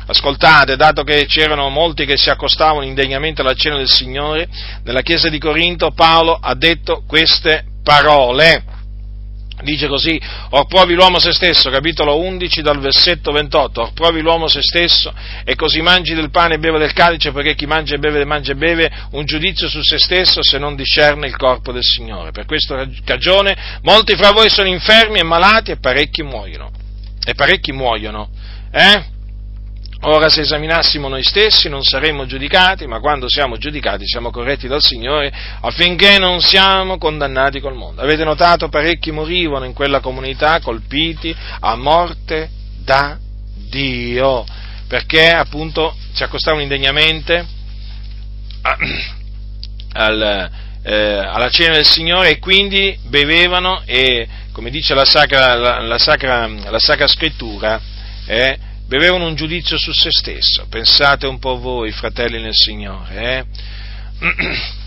[0.06, 4.48] Ascoltate, dato che c'erano molti che si accostavano indegnamente alla cena del Signore,
[4.82, 8.73] nella chiesa di Corinto Paolo ha detto queste parole
[9.64, 14.46] dice così, or provi l'uomo se stesso, capitolo 11 dal versetto 28, or provi l'uomo
[14.46, 15.12] se stesso
[15.44, 18.52] e così mangi del pane e beve del calice, perché chi mangia e beve, mangia
[18.52, 22.30] e beve un giudizio su se stesso se non discerne il corpo del Signore.
[22.30, 26.70] Per questa cagione molti fra voi sono infermi e malati e parecchi muoiono.
[27.24, 28.28] E parecchi muoiono.
[28.70, 29.12] Eh?
[30.06, 34.82] Ora se esaminassimo noi stessi non saremmo giudicati, ma quando siamo giudicati siamo corretti dal
[34.82, 35.32] Signore
[35.62, 38.02] affinché non siamo condannati col mondo.
[38.02, 42.50] Avete notato parecchi morivano in quella comunità colpiti a morte
[42.84, 43.16] da
[43.70, 44.44] Dio,
[44.86, 47.46] perché appunto si accostavano indegnamente
[49.94, 50.50] al,
[50.82, 55.98] eh, alla cena del Signore e quindi bevevano e, come dice la Sacra, la, la
[55.98, 57.80] sacra, la sacra Scrittura,
[58.26, 60.66] eh, bevevano un giudizio su se stesso.
[60.68, 63.38] Pensate un po' voi, fratelli nel Signore.
[63.38, 63.44] Eh?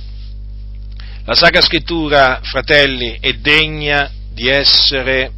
[1.26, 5.32] La Sacra Scrittura, fratelli, è degna di essere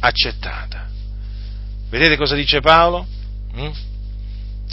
[0.00, 0.88] accettata.
[1.88, 3.06] Vedete cosa dice Paolo?
[3.56, 3.70] Mm?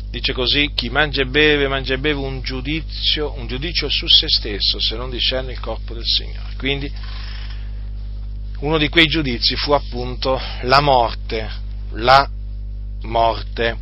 [0.09, 4.27] Dice così, chi mangia e beve, mangia e beve un giudizio, un giudizio su se
[4.27, 6.53] stesso, se non discerne il corpo del Signore.
[6.57, 6.91] Quindi
[8.59, 11.49] uno di quei giudizi fu appunto la morte,
[11.91, 12.27] la
[13.03, 13.77] morte,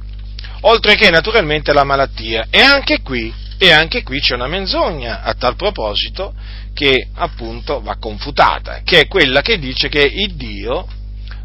[0.61, 2.47] oltre che naturalmente la malattia.
[2.49, 6.34] E anche qui, e anche qui c'è una menzogna a tal proposito
[6.74, 10.88] che appunto va confutata, che è quella che dice che il Dio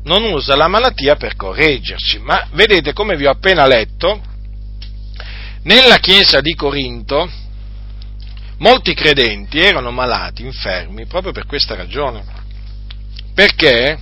[0.04, 2.18] non usa la malattia per correggerci.
[2.20, 4.20] Ma vedete come vi ho appena letto,
[5.62, 7.28] nella chiesa di Corinto
[8.58, 12.24] molti credenti erano malati, infermi, proprio per questa ragione.
[13.34, 13.98] Perché?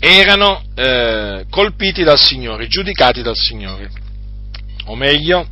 [0.00, 3.90] Erano eh, colpiti dal Signore, giudicati dal Signore,
[4.86, 5.46] o meglio,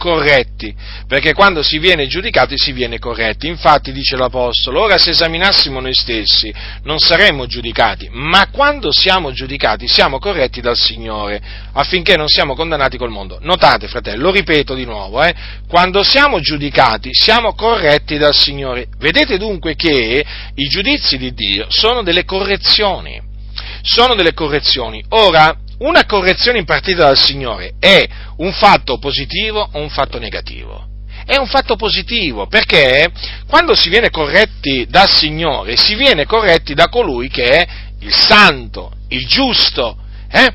[0.00, 0.74] corretti,
[1.06, 3.48] perché quando si viene giudicati si viene corretti.
[3.48, 6.50] Infatti dice l'Apostolo, ora se esaminassimo noi stessi
[6.84, 11.42] non saremmo giudicati, ma quando siamo giudicati siamo corretti dal Signore,
[11.74, 13.38] affinché non siamo condannati col mondo.
[13.42, 15.34] Notate, fratello, lo ripeto di nuovo, eh,
[15.68, 18.86] quando siamo giudicati siamo corretti dal Signore.
[18.96, 20.24] Vedete dunque che
[20.54, 23.28] i giudizi di Dio sono delle correzioni.
[23.82, 25.02] Sono delle correzioni.
[25.10, 28.06] Ora, una correzione impartita dal Signore è
[28.36, 30.86] un fatto positivo o un fatto negativo?
[31.24, 33.10] È un fatto positivo, perché
[33.46, 37.66] quando si viene corretti dal Signore, si viene corretti da colui che è
[38.00, 39.96] il santo, il giusto.
[40.30, 40.52] Eh?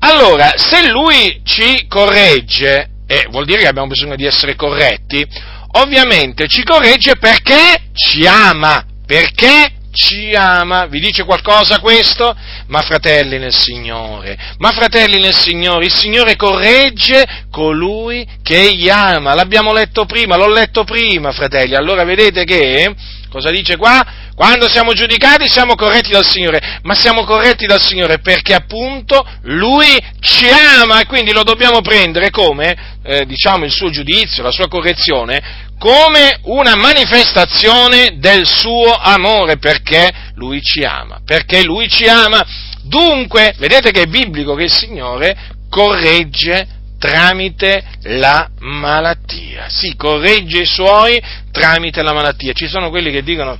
[0.00, 5.26] Allora, se Lui ci corregge, eh, vuol dire che abbiamo bisogno di essere corretti,
[5.72, 10.86] ovviamente ci corregge perché ci ama, perché ci ama.
[10.86, 12.36] Vi dice qualcosa questo?
[12.66, 19.34] Ma fratelli nel Signore, ma fratelli nel Signore, il Signore corregge colui che egli ama.
[19.34, 21.74] L'abbiamo letto prima, l'ho letto prima, fratelli.
[21.74, 22.94] Allora vedete che,
[23.30, 24.04] cosa dice qua?
[24.34, 29.96] Quando siamo giudicati siamo corretti dal Signore, ma siamo corretti dal Signore perché appunto Lui
[30.20, 34.68] ci ama e quindi lo dobbiamo prendere come, eh, diciamo, il suo giudizio, la sua
[34.68, 42.44] correzione, come una manifestazione del suo amore, perché Lui ci ama, perché Lui ci ama.
[42.82, 45.36] Dunque, vedete che è biblico che il Signore
[45.68, 49.68] corregge tramite la malattia.
[49.68, 51.20] Sì, corregge i suoi
[51.50, 52.52] tramite la malattia.
[52.52, 53.58] Ci sono quelli che dicono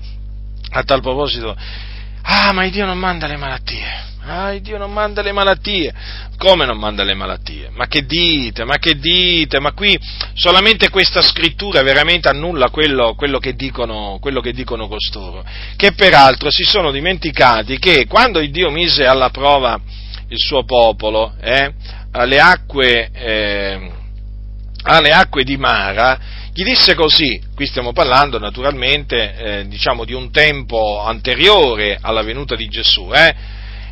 [0.70, 1.57] a tal proposito,
[2.22, 4.07] ah, ma Dio non manda le malattie.
[4.30, 5.91] Ah, Dio non manda le malattie.
[6.36, 7.70] Come non manda le malattie?
[7.72, 8.64] Ma che dite?
[8.64, 9.59] Ma che dite?
[9.59, 9.99] Ma qui
[10.34, 15.43] solamente questa scrittura veramente annulla quello, quello, che, dicono, quello che dicono costoro.
[15.76, 19.80] Che peraltro si sono dimenticati che quando Dio mise alla prova
[20.28, 21.72] il suo popolo, eh,
[22.13, 23.91] alle, acque, eh,
[24.83, 26.19] alle acque di Mara,
[26.53, 32.57] gli disse così, qui stiamo parlando naturalmente eh, diciamo di un tempo anteriore alla venuta
[32.57, 33.35] di Gesù, eh,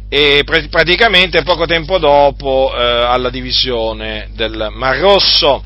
[0.09, 5.65] e praticamente poco tempo dopo eh, alla divisione del Mar Rosso.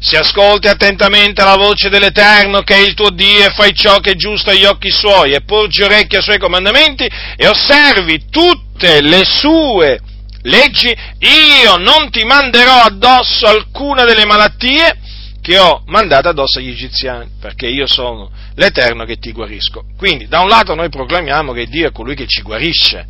[0.00, 4.12] Se ascolti attentamente la voce dell'Eterno che è il tuo Dio e fai ciò che
[4.12, 7.04] è giusto agli occhi suoi e porgi orecchio ai suoi comandamenti
[7.36, 9.98] e osservi tutte le sue
[10.42, 14.98] leggi, io non ti manderò addosso alcuna delle malattie
[15.40, 19.84] che ho mandato addosso agli egiziani, perché io sono l'Eterno che ti guarisco.
[19.96, 23.06] Quindi, da un lato noi proclamiamo che Dio è colui che ci guarisce,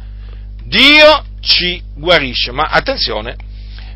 [0.64, 3.37] Dio ci guarisce, ma attenzione,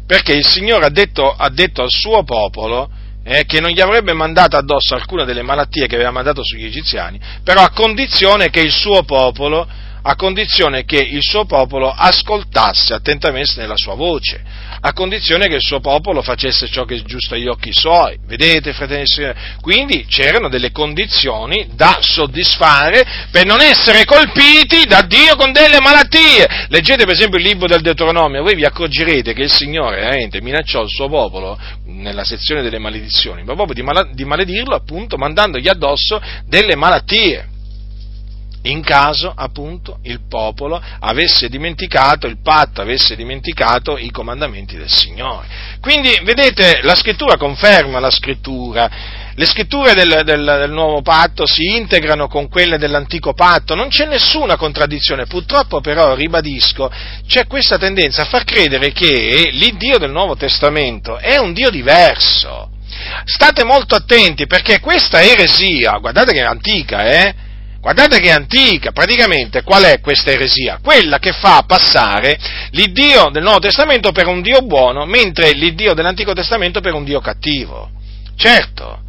[0.07, 2.91] perché il Signore ha detto, ha detto al suo popolo
[3.25, 7.21] eh, che non gli avrebbe mandato addosso alcuna delle malattie che aveva mandato sugli egiziani,
[7.45, 9.69] però a condizione che il suo popolo
[10.03, 14.43] a condizione che il suo popolo ascoltasse attentamente nella sua voce,
[14.81, 18.19] a condizione che il suo popolo facesse ciò che è giusto agli occhi suoi.
[18.27, 19.39] Vedete, fratelli e signori?
[19.61, 26.67] Quindi c'erano delle condizioni da soddisfare per non essere colpiti da Dio con delle malattie.
[26.69, 30.83] Leggete per esempio il libro del Deuteronomio, voi vi accorgerete che il Signore veramente minacciò
[30.83, 33.75] il suo popolo nella sezione delle maledizioni, ma proprio
[34.13, 37.51] di, maledirlo appunto mandandogli addosso delle malattie
[38.63, 45.47] in caso appunto il popolo avesse dimenticato il patto, avesse dimenticato i comandamenti del Signore.
[45.81, 48.91] Quindi vedete, la scrittura conferma la scrittura.
[49.35, 54.07] Le scritture del, del, del, nuovo patto si integrano con quelle dell'antico patto, non c'è
[54.07, 56.91] nessuna contraddizione, purtroppo però, ribadisco,
[57.27, 62.71] c'è questa tendenza a far credere che l'Iddio del Nuovo Testamento è un Dio diverso.
[63.25, 67.35] State molto attenti perché questa eresia, guardate che è antica, eh?
[67.83, 70.79] Guardate che è antica, praticamente qual è questa eresia?
[70.81, 72.39] Quella che fa passare
[72.71, 77.19] l'Iddio del Nuovo Testamento per un Dio buono, mentre l'Iddio dell'Antico Testamento per un Dio
[77.19, 77.91] cattivo.
[78.37, 79.03] Certo,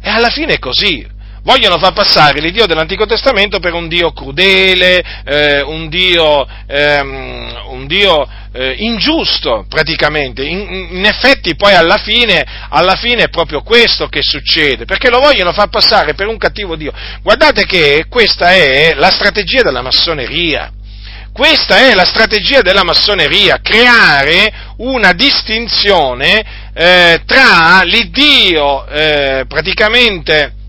[0.00, 1.04] e alla fine è così.
[1.44, 7.86] Vogliono far passare l'Iddio dell'Antico Testamento per un Dio crudele, eh, un Dio, ehm, un
[7.88, 10.44] Dio eh, ingiusto praticamente.
[10.44, 15.18] In, in, effetti poi alla fine, alla fine è proprio questo che succede, perché lo
[15.18, 16.92] vogliono far passare per un cattivo Dio.
[17.22, 20.70] Guardate che questa è la strategia della massoneria.
[21.32, 30.60] Questa è la strategia della massoneria, creare una distinzione eh, tra l'Iddio eh, praticamente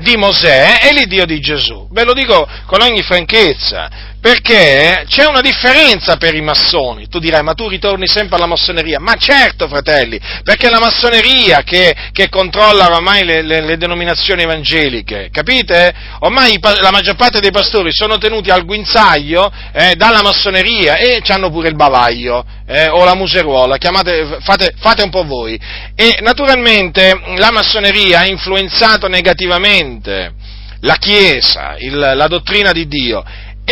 [0.00, 1.88] di Mosè e l'Iddio di Gesù.
[1.90, 3.88] Ve lo dico con ogni franchezza
[4.20, 7.08] perché c'è una differenza per i massoni.
[7.08, 9.00] Tu dirai, ma tu ritorni sempre alla massoneria.
[9.00, 14.42] Ma certo, fratelli, perché è la massoneria che, che controlla ormai le, le, le, denominazioni
[14.42, 15.92] evangeliche, capite?
[16.20, 21.50] Ormai la maggior parte dei pastori sono tenuti al guinzaglio eh, dalla massoneria e hanno
[21.50, 25.58] pure il bavaglio eh, o la museruola, chiamate, fate, fate un po' voi.
[25.94, 30.34] E naturalmente la massoneria ha influenzato negativamente
[30.82, 33.22] la Chiesa, il, la dottrina di Dio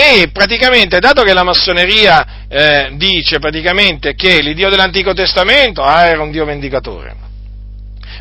[0.00, 6.22] e praticamente, dato che la massoneria eh, dice praticamente che l'Iddio dell'Antico Testamento ah, era
[6.22, 7.16] un Dio vendicatore,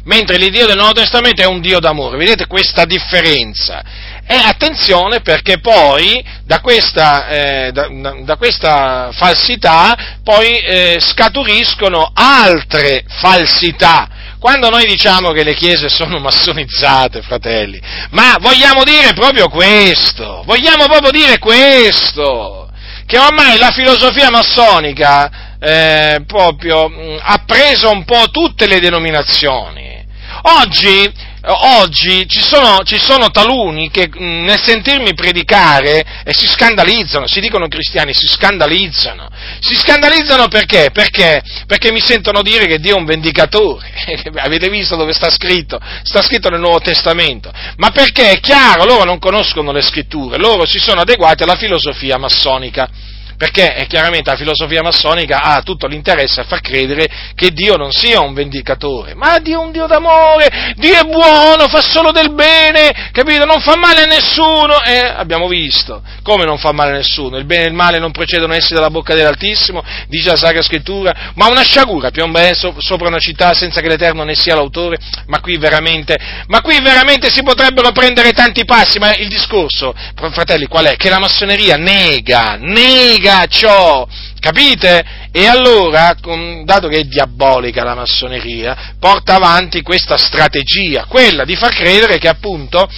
[0.05, 3.83] mentre l'Iddio del Nuovo Testamento è un Dio d'amore, vedete questa differenza?
[4.25, 7.87] E attenzione perché poi da questa, eh, da,
[8.23, 14.09] da questa falsità poi eh, scaturiscono altre falsità.
[14.39, 17.81] Quando noi diciamo che le chiese sono massonizzate, fratelli,
[18.11, 22.69] ma vogliamo dire proprio questo, vogliamo proprio dire questo,
[23.07, 30.05] che ormai la filosofia massonica eh, proprio mh, ha preso un po' tutte le denominazioni.
[30.43, 31.11] Oggi
[31.49, 37.67] oggi ci sono, ci sono, taluni che nel sentirmi predicare eh, si scandalizzano, si dicono
[37.67, 39.29] cristiani, si scandalizzano.
[39.59, 40.89] Si scandalizzano perché?
[40.91, 43.89] Perché, perché mi sentono dire che Dio è un vendicatore.
[44.37, 45.79] Avete visto dove sta scritto?
[46.03, 47.51] Sta scritto nel Nuovo Testamento.
[47.77, 52.17] Ma perché è chiaro, loro non conoscono le scritture, loro si sono adeguati alla filosofia
[52.17, 52.89] massonica
[53.37, 57.91] perché eh, chiaramente la filosofia massonica ha tutto l'interesse a far credere che Dio non
[57.91, 62.33] sia un vendicatore, ma Dio è un Dio d'amore, Dio è buono, fa solo del
[62.33, 63.45] bene, capito?
[63.45, 67.45] Non fa male a nessuno, eh, abbiamo visto, come non fa male a nessuno, il
[67.45, 71.47] bene e il male non precedono essi dalla bocca dell'Altissimo, dice la Sacra Scrittura, ma
[71.47, 76.17] una sciagura piomba sopra una città senza che l'Eterno ne sia l'autore, ma qui veramente,
[76.47, 79.93] ma qui veramente si potrebbero prendere tanti passi, ma il discorso,
[80.31, 80.95] fratelli, qual è?
[80.95, 84.07] Che la massoneria nega, nega, nega ciò,
[84.39, 85.05] capite?
[85.31, 86.15] E allora,
[86.63, 92.29] dato che è diabolica la massoneria, porta avanti questa strategia, quella di far credere che
[92.29, 92.89] appunto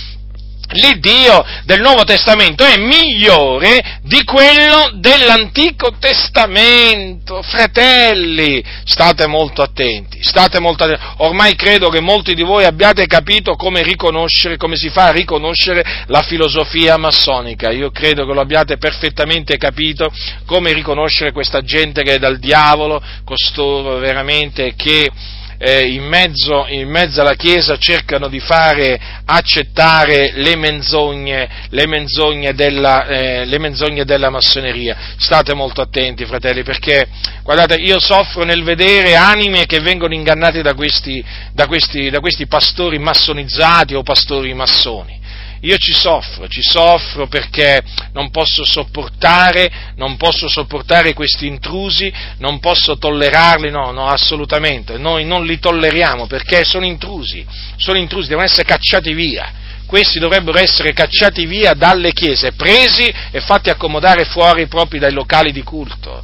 [0.72, 7.42] l'Iddio del Nuovo Testamento è migliore di quello dell'Antico Testamento.
[7.42, 11.04] Fratelli, state molto attenti, state molto attenti.
[11.18, 16.06] Ormai credo che molti di voi abbiate capito come riconoscere, come si fa a riconoscere
[16.08, 17.72] la filosofia massonica.
[17.72, 20.12] Io credo che lo abbiate perfettamente capito
[20.46, 25.10] come riconoscere questa gente che è dal diavolo, costoro veramente che
[25.62, 32.54] eh, in, mezzo, in, mezzo, alla Chiesa cercano di fare accettare le menzogne, le menzogne,
[32.54, 34.96] della, eh, le menzogne della massoneria.
[35.18, 37.08] State molto attenti, fratelli, perché
[37.44, 42.48] guardate, io soffro nel vedere anime che vengono ingannate da questi, da questi, da questi
[42.48, 45.19] pastori massonizzati o pastori massoni.
[45.62, 47.82] Io ci soffro, ci soffro perché
[48.14, 55.26] non posso sopportare, non posso sopportare questi intrusi, non posso tollerarli, no, no, assolutamente, noi
[55.26, 57.46] non li tolleriamo perché sono intrusi,
[57.76, 59.68] sono intrusi, devono essere cacciati via.
[59.86, 65.52] Questi dovrebbero essere cacciati via dalle chiese, presi e fatti accomodare fuori proprio dai locali
[65.52, 66.24] di culto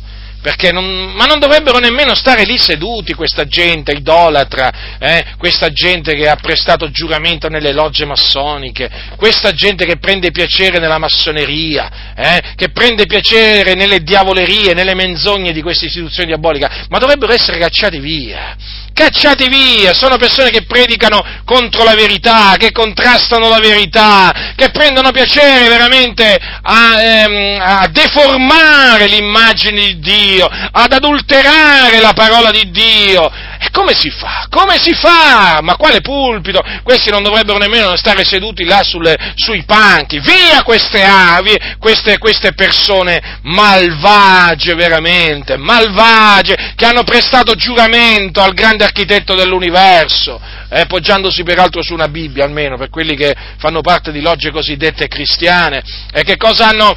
[0.72, 6.30] non, ma non dovrebbero nemmeno stare lì seduti questa gente idolatra, eh, questa gente che
[6.30, 12.70] ha prestato giuramento nelle logge massoniche, questa gente che prende piacere nella massoneria, eh, che
[12.70, 18.56] prende piacere nelle diavolerie, nelle menzogne di queste istituzioni diaboliche, ma dovrebbero essere cacciati via.
[18.94, 25.12] Cacciati via, sono persone che predicano contro la verità, che contrastano la verità, che prendono
[25.12, 33.32] piacere veramente a, ehm, a deformare l'immagine di Dio, ad adulterare la parola di Dio.
[33.60, 34.48] E come si fa?
[34.50, 35.60] Come si fa?
[35.62, 36.62] Ma quale pulpito?
[36.84, 40.20] Questi non dovrebbero nemmeno stare seduti là sulle, sui panchi.
[40.20, 48.84] Via queste avi, queste, queste persone malvagie veramente, malvagie, che hanno prestato giuramento al grande
[48.84, 54.22] architetto dell'universo, eh, poggiandosi peraltro su una Bibbia almeno, per quelli che fanno parte di
[54.22, 56.96] logge cosiddette cristiane, e che cosa hanno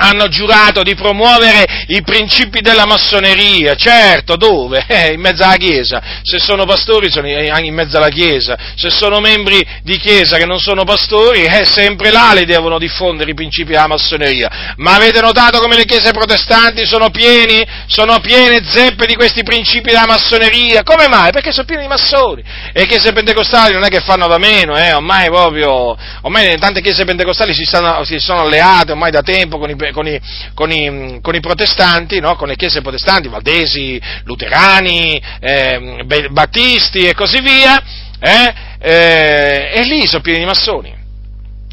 [0.00, 4.86] hanno giurato di promuovere i principi della massoneria, certo, dove?
[5.00, 9.20] Eh, in mezzo alla Chiesa, se sono pastori sono in mezzo alla Chiesa, se sono
[9.20, 13.70] membri di Chiesa che non sono pastori, eh, sempre là li devono diffondere i principi
[13.70, 14.74] della massoneria.
[14.76, 19.90] Ma avete notato come le Chiese protestanti sono pieni, sono piene zeppe di questi principi
[19.90, 20.82] della massoneria?
[20.82, 21.30] Come mai?
[21.30, 22.42] Perché sono pieni di massoni.
[22.72, 26.82] E le Chiese pentecostali non è che fanno da meno, eh, ormai proprio, ormai tante
[26.82, 30.20] Chiese pentecostali si, stanno, si sono alleate ormai da tempo con i con i,
[30.54, 32.36] con i, con i protestanti, no?
[32.36, 37.82] con le chiese protestanti, valdesi, luterani, eh, battisti e così via,
[38.20, 38.68] eh?
[38.82, 40.98] Eh, e lì sono pieni di massoni.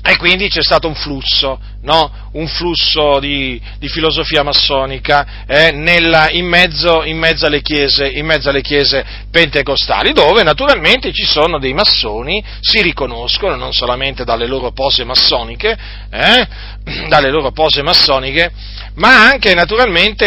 [0.04, 2.30] E quindi c'è stato un flusso, no?
[2.32, 8.48] un flusso di, di filosofia massonica eh, nella, in, mezzo, in, mezzo chiese, in, mezzo,
[8.48, 14.72] alle chiese, pentecostali, dove naturalmente ci sono dei massoni, si riconoscono non solamente dalle loro
[14.72, 15.78] pose massoniche,
[16.10, 16.48] eh,
[17.08, 18.52] dalle loro pose massoniche,
[18.96, 20.26] ma anche naturalmente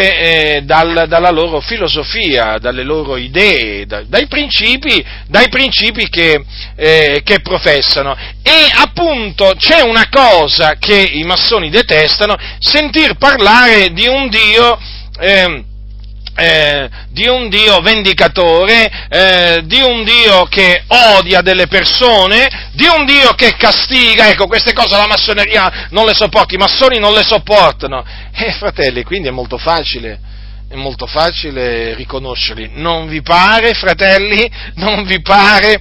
[0.56, 6.44] eh, dal, dalla loro filosofia, dalle loro idee, da, dai principi, dai principi che,
[6.76, 8.16] eh, che, professano.
[8.42, 14.78] E appunto c'è una cosa che i massoni detestano, sentir parlare di un Dio
[15.18, 15.64] eh,
[16.40, 23.04] eh, di un Dio vendicatore, eh, di un Dio che odia delle persone, di un
[23.04, 27.22] Dio che castiga, ecco, queste cose la massoneria non le sopporta, i massoni non le
[27.22, 28.04] sopportano.
[28.32, 30.18] Eh, fratelli, quindi è molto facile,
[30.68, 32.70] è molto facile riconoscerli.
[32.74, 34.50] Non vi pare, fratelli?
[34.76, 35.78] Non vi pare?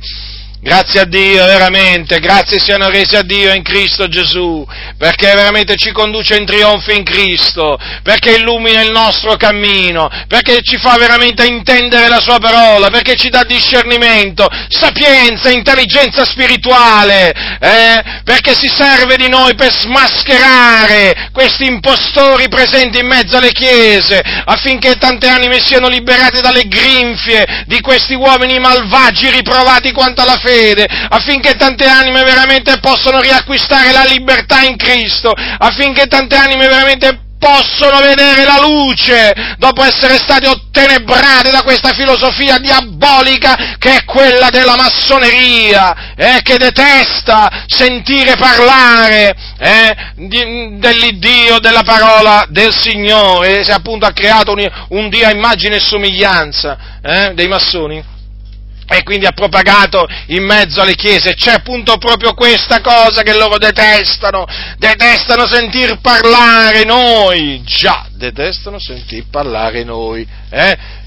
[0.62, 5.94] Grazie a Dio, veramente, grazie siano resi a Dio in Cristo Gesù, perché veramente ci
[5.94, 12.10] conduce in trionfo in Cristo, perché illumina il nostro cammino, perché ci fa veramente intendere
[12.10, 17.32] la Sua parola, perché ci dà discernimento, sapienza, intelligenza spirituale,
[17.62, 18.04] eh?
[18.26, 24.96] perché si serve di noi per smascherare questi impostori presenti in mezzo alle chiese, affinché
[24.96, 30.88] tante anime siano liberate dalle grinfie di questi uomini malvagi riprovati quanto alla fede fede,
[31.10, 38.02] affinché tante anime veramente possano riacquistare la libertà in Cristo, affinché tante anime veramente possono
[38.02, 44.76] vedere la luce dopo essere state ottenebrate da questa filosofia diabolica che è quella della
[44.76, 54.06] massoneria, eh, che detesta sentire parlare eh, di, dell'Iddio, della parola del Signore, se appunto
[54.06, 58.18] ha creato un, un Dio a immagine e somiglianza eh, dei massoni
[58.90, 61.36] e quindi ha propagato in mezzo alle chiese.
[61.36, 64.46] C'è appunto proprio questa cosa che loro detestano,
[64.78, 70.98] detestano sentir parlare noi, già, detestano sentir parlare noi, eh?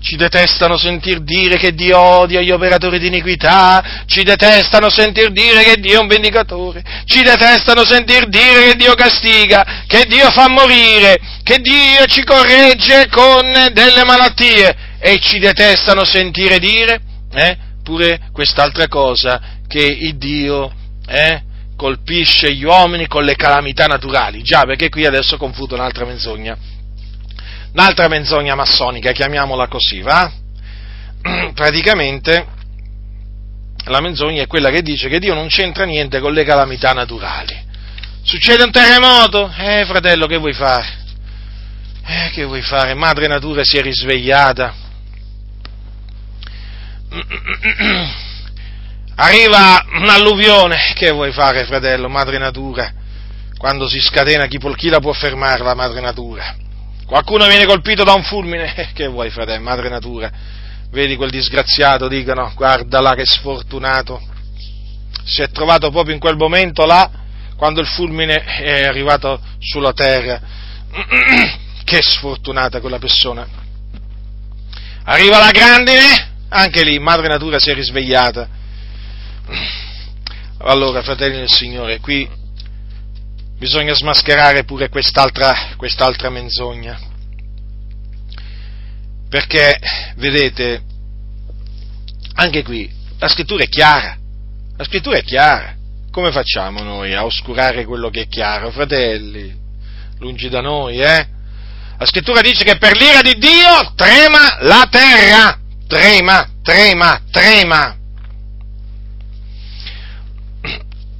[0.00, 5.64] Ci detestano sentir dire che Dio odia gli operatori di iniquità, ci detestano sentir dire
[5.64, 10.48] che Dio è un vendicatore, ci detestano sentir dire che Dio castiga, che Dio fa
[10.48, 14.86] morire, che Dio ci corregge con delle malattie.
[15.00, 17.00] E ci detestano sentire dire
[17.32, 17.56] eh?
[17.82, 20.70] pure quest'altra cosa, che il Dio
[21.06, 21.42] eh,
[21.76, 24.42] colpisce gli uomini con le calamità naturali.
[24.42, 26.56] Già, perché qui adesso confuto un'altra menzogna.
[27.72, 30.30] Un'altra menzogna massonica, chiamiamola così, va?
[31.54, 32.46] Praticamente
[33.84, 37.56] la menzogna è quella che dice che Dio non c'entra niente con le calamità naturali.
[38.22, 39.50] Succede un terremoto?
[39.56, 40.96] Eh, fratello, che vuoi fare?
[42.04, 42.92] Eh, che vuoi fare?
[42.94, 44.86] Madre natura si è risvegliata
[49.16, 52.92] arriva un'alluvione, che vuoi fare fratello, madre natura?
[53.56, 56.56] Quando si scatena chi, chi la può fermare la madre natura?
[57.06, 60.30] Qualcuno viene colpito da un fulmine, che vuoi fratello, madre natura?
[60.90, 64.20] Vedi quel disgraziato, dicono, guarda là che sfortunato,
[65.24, 67.10] si è trovato proprio in quel momento là,
[67.56, 70.40] quando il fulmine è arrivato sulla terra.
[71.88, 73.48] che sfortunata quella persona.
[75.04, 78.48] Arriva la grandine, anche lì, madre natura si è risvegliata.
[80.60, 82.28] Allora, fratelli del Signore, qui
[83.58, 86.98] bisogna smascherare pure quest'altra, quest'altra menzogna.
[89.28, 89.78] Perché,
[90.16, 90.82] vedete,
[92.34, 94.16] anche qui la scrittura è chiara.
[94.76, 95.74] La scrittura è chiara.
[96.10, 99.54] Come facciamo noi a oscurare quello che è chiaro, fratelli?
[100.18, 101.26] Lungi da noi, eh?
[101.98, 105.57] La scrittura dice che per l'ira di Dio trema la terra
[105.88, 107.96] trema, trema, trema.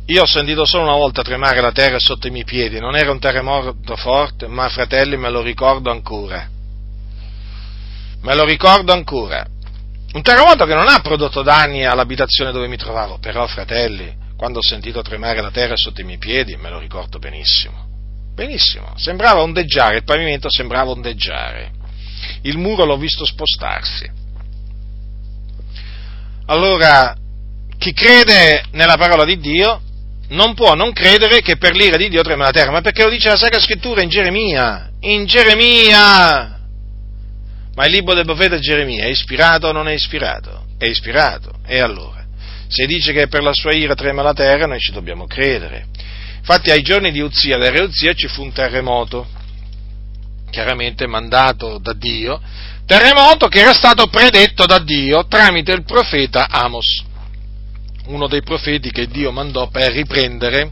[0.06, 3.10] Io ho sentito solo una volta tremare la terra sotto i miei piedi, non era
[3.10, 6.48] un terremoto forte, ma fratelli me lo ricordo ancora.
[8.20, 9.46] Me lo ricordo ancora.
[10.12, 14.62] Un terremoto che non ha prodotto danni all'abitazione dove mi trovavo, però fratelli, quando ho
[14.62, 17.86] sentito tremare la terra sotto i miei piedi, me lo ricordo benissimo.
[18.34, 21.72] Benissimo, sembrava ondeggiare, il pavimento sembrava ondeggiare.
[22.42, 24.17] Il muro l'ho visto spostarsi.
[26.50, 27.14] Allora,
[27.76, 29.82] chi crede nella parola di Dio
[30.28, 33.10] non può non credere che per l'ira di Dio trema la terra, ma perché lo
[33.10, 36.58] dice la Sacra Scrittura in Geremia, in Geremia!
[37.74, 40.64] Ma il libro del profeta Geremia è ispirato o non è ispirato?
[40.78, 41.58] È ispirato.
[41.66, 42.24] E allora?
[42.66, 45.86] Se dice che per la sua ira trema la terra, noi ci dobbiamo credere.
[46.38, 49.28] Infatti ai giorni di Uzia, re Uzia, ci fu un terremoto,
[50.50, 52.40] chiaramente mandato da Dio,
[52.88, 57.04] terremoto che era stato predetto da Dio tramite il profeta Amos,
[58.06, 60.70] uno dei profeti che Dio mandò per riprendere,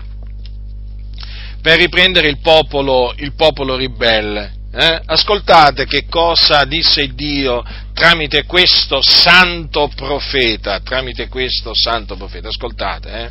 [1.61, 4.55] per riprendere il, popolo, il popolo ribelle.
[4.73, 5.03] Eh?
[5.05, 7.62] Ascoltate che cosa disse Dio
[7.93, 13.11] tramite questo santo profeta, tramite questo santo profeta, ascoltate.
[13.11, 13.31] Eh?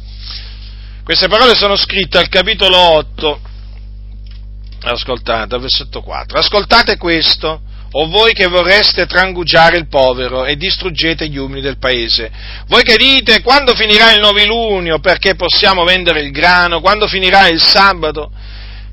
[1.04, 3.40] Queste parole sono scritte al capitolo 8,
[4.82, 6.38] ascoltate, versetto 4.
[6.38, 7.62] Ascoltate questo
[7.98, 12.30] o voi che vorreste trangugiare il povero e distruggete gli umili del paese.
[12.68, 15.00] Voi che dite quando finirà il novilunio?
[15.00, 18.32] Perché possiamo vendere il grano, quando finirà il sabato,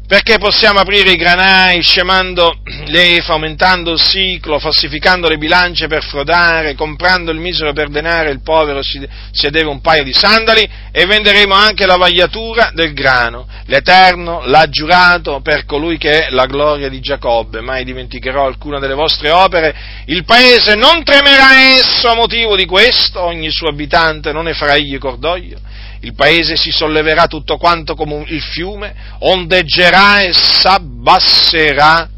[0.07, 6.75] perché possiamo aprire i granai scemando l'efa, aumentando il ciclo, falsificando le bilance per frodare,
[6.75, 9.01] comprando il misero per denaro il povero si,
[9.31, 13.47] si deve un paio di sandali e venderemo anche la vagliatura del grano.
[13.67, 18.95] L'Eterno l'ha giurato per colui che è la gloria di Giacobbe, mai dimenticherò alcuna delle
[18.95, 19.75] vostre opere,
[20.07, 24.75] il paese non tremerà esso a motivo di questo, ogni suo abitante non ne farà
[24.75, 25.59] egli cordoglio
[26.03, 32.09] il paese si solleverà tutto quanto come il fiume, ondeggerà e s'abbasserà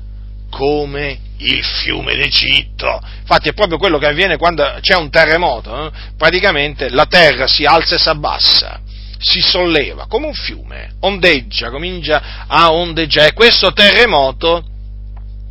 [0.50, 3.00] come il fiume d'Egitto.
[3.20, 5.90] Infatti è proprio quello che avviene quando c'è un terremoto, eh?
[6.16, 8.80] praticamente la terra si alza e si abbassa,
[9.18, 13.28] si solleva come un fiume, ondeggia, comincia a ondeggiare.
[13.28, 14.64] E questo terremoto,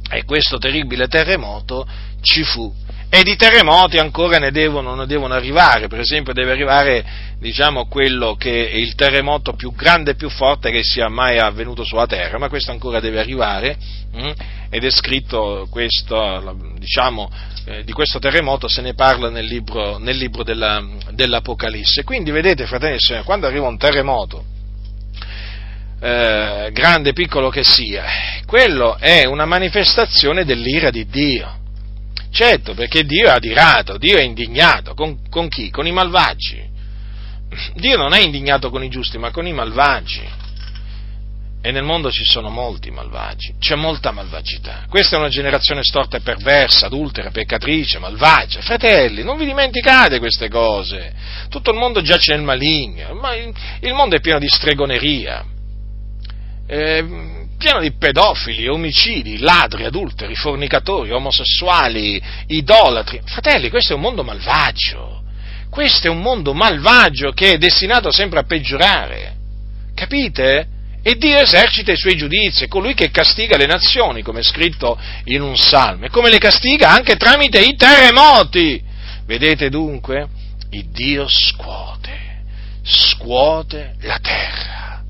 [0.10, 1.88] e questo terribile terremoto
[2.22, 2.74] ci fu
[3.16, 7.06] e di terremoti ancora ne devono, ne devono, arrivare, per esempio deve arrivare
[7.38, 11.84] diciamo, quello che è il terremoto più grande e più forte che sia mai avvenuto
[11.84, 13.78] sulla terra, ma questo ancora deve arrivare
[14.14, 14.20] mh?
[14.20, 14.32] Mm?
[14.72, 17.30] ed è scritto questo, diciamo,
[17.66, 22.04] eh, di questo terremoto se ne parla nel libro, nel libro della, dell'Apocalisse.
[22.04, 24.44] Quindi vedete fratelli e sorelle, quando arriva un terremoto,
[26.02, 28.06] eh, grande, piccolo che sia,
[28.48, 31.62] quello è una manifestazione dell'ira di Dio
[32.34, 34.96] Certo, perché Dio è adirato, Dio è indignato.
[34.96, 35.70] Con, con chi?
[35.70, 36.72] Con i malvagi.
[37.76, 40.42] Dio non è indignato con i giusti, ma con i malvagi.
[41.62, 44.86] E nel mondo ci sono molti malvagi, c'è molta malvagità.
[44.90, 48.62] Questa è una generazione storta e perversa, adultera, peccatrice, malvagia.
[48.62, 51.14] Fratelli, non vi dimenticate queste cose.
[51.50, 55.46] Tutto il mondo giace nel maligno, ma il mondo è pieno di stregoneria.
[56.66, 63.22] Eh, pieno di pedofili, omicidi, ladri, adulteri, fornicatori, omosessuali, idolatri.
[63.24, 65.24] Fratelli, questo è un mondo malvagio.
[65.70, 69.36] Questo è un mondo malvagio che è destinato sempre a peggiorare.
[69.96, 70.68] Capite?
[71.02, 75.00] E Dio esercita i suoi giudizi, è colui che castiga le nazioni, come è scritto
[75.26, 78.84] in un salmo, e come le castiga anche tramite i terremoti.
[79.26, 80.28] Vedete dunque?
[80.72, 82.44] Il Dio scuote,
[82.84, 85.04] scuote la terra.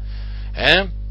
[0.54, 1.02] Eh?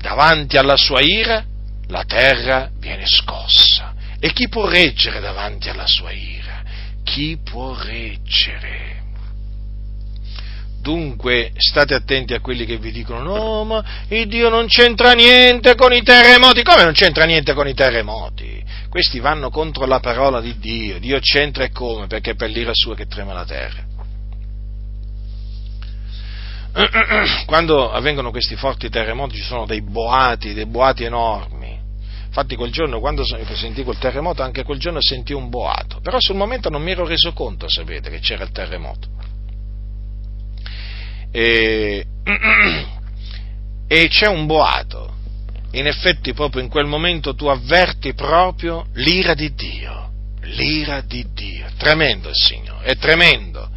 [0.00, 1.44] Davanti alla sua ira,
[1.88, 3.94] la terra viene scossa.
[4.20, 6.62] E chi può reggere davanti alla sua ira?
[7.04, 8.96] Chi può reggere?
[10.80, 15.74] Dunque state attenti a quelli che vi dicono no, ma il Dio non c'entra niente
[15.74, 16.62] con i terremoti.
[16.62, 18.64] Come non c'entra niente con i terremoti?
[18.88, 20.98] Questi vanno contro la parola di Dio.
[20.98, 22.06] Dio c'entra e come?
[22.06, 23.97] Perché è per l'ira sua che trema la terra.
[27.46, 31.76] quando avvengono questi forti terremoti ci sono dei boati, dei boati enormi.
[32.26, 36.00] Infatti quel giorno, quando sentì quel terremoto, anche quel giorno sentì un boato.
[36.00, 39.08] Però sul momento non mi ero reso conto, sapete, che c'era il terremoto.
[41.32, 42.06] E,
[43.88, 45.16] e c'è un boato.
[45.72, 50.10] In effetti proprio in quel momento tu avverti proprio l'ira di Dio.
[50.42, 51.66] L'ira di Dio.
[51.76, 53.68] Tremendo il Signore, è tremendo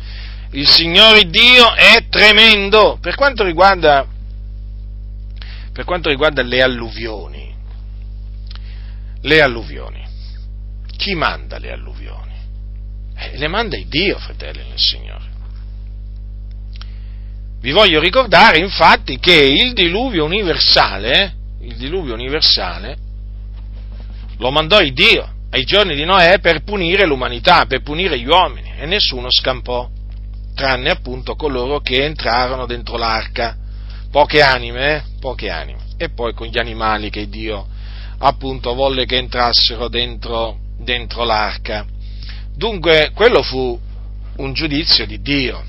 [0.51, 2.97] il Signore Dio è tremendo.
[2.99, 4.05] Per quanto riguarda,
[5.71, 7.53] per quanto riguarda le alluvioni,
[9.21, 10.05] le alluvioni,
[10.97, 12.33] chi manda le alluvioni?
[13.15, 15.29] Eh, le manda il Dio, fratelli nel Signore.
[17.61, 22.97] Vi voglio ricordare infatti che il diluvio universale, il diluvio universale,
[24.37, 28.73] lo mandò il Dio ai giorni di Noè per punire l'umanità, per punire gli uomini,
[28.77, 29.87] e nessuno scampò
[30.53, 33.57] tranne appunto coloro che entrarono dentro l'arca.
[34.11, 35.01] Poche anime, eh?
[35.19, 35.79] poche anime.
[35.97, 37.67] E poi con gli animali che Dio
[38.23, 41.85] appunto volle che entrassero dentro, dentro l'arca.
[42.55, 43.79] Dunque, quello fu
[44.37, 45.63] un giudizio di Dio.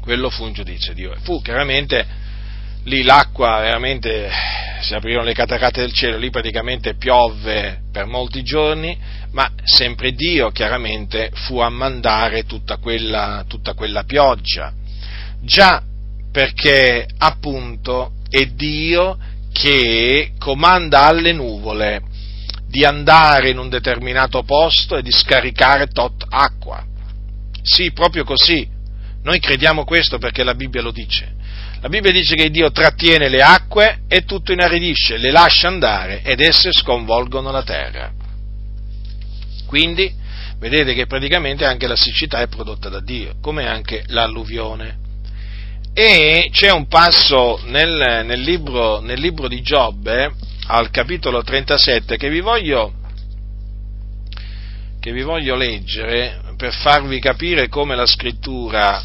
[0.00, 1.14] Quello fu un giudizio di Dio.
[1.22, 2.06] Fu chiaramente
[2.84, 4.30] lì l'acqua veramente
[4.80, 8.96] si aprirono le cataratte del cielo, lì praticamente piovve per molti giorni,
[9.32, 14.72] ma sempre Dio chiaramente fu a mandare tutta quella, tutta quella pioggia.
[15.42, 15.82] Già
[16.32, 19.18] perché appunto è Dio
[19.52, 22.02] che comanda alle nuvole
[22.66, 26.84] di andare in un determinato posto e di scaricare tot acqua.
[27.62, 28.66] Sì, proprio così.
[29.22, 31.34] Noi crediamo questo perché la Bibbia lo dice.
[31.82, 36.40] La Bibbia dice che Dio trattiene le acque e tutto inaridisce, le lascia andare ed
[36.40, 38.12] esse sconvolgono la terra.
[39.66, 40.12] Quindi
[40.58, 44.98] vedete che praticamente anche la siccità è prodotta da Dio, come anche l'alluvione.
[45.94, 50.34] E c'è un passo nel, nel, libro, nel libro, di Giobbe,
[50.66, 52.92] al capitolo 37, che vi, voglio,
[55.00, 59.02] che vi voglio leggere per farvi capire come la scrittura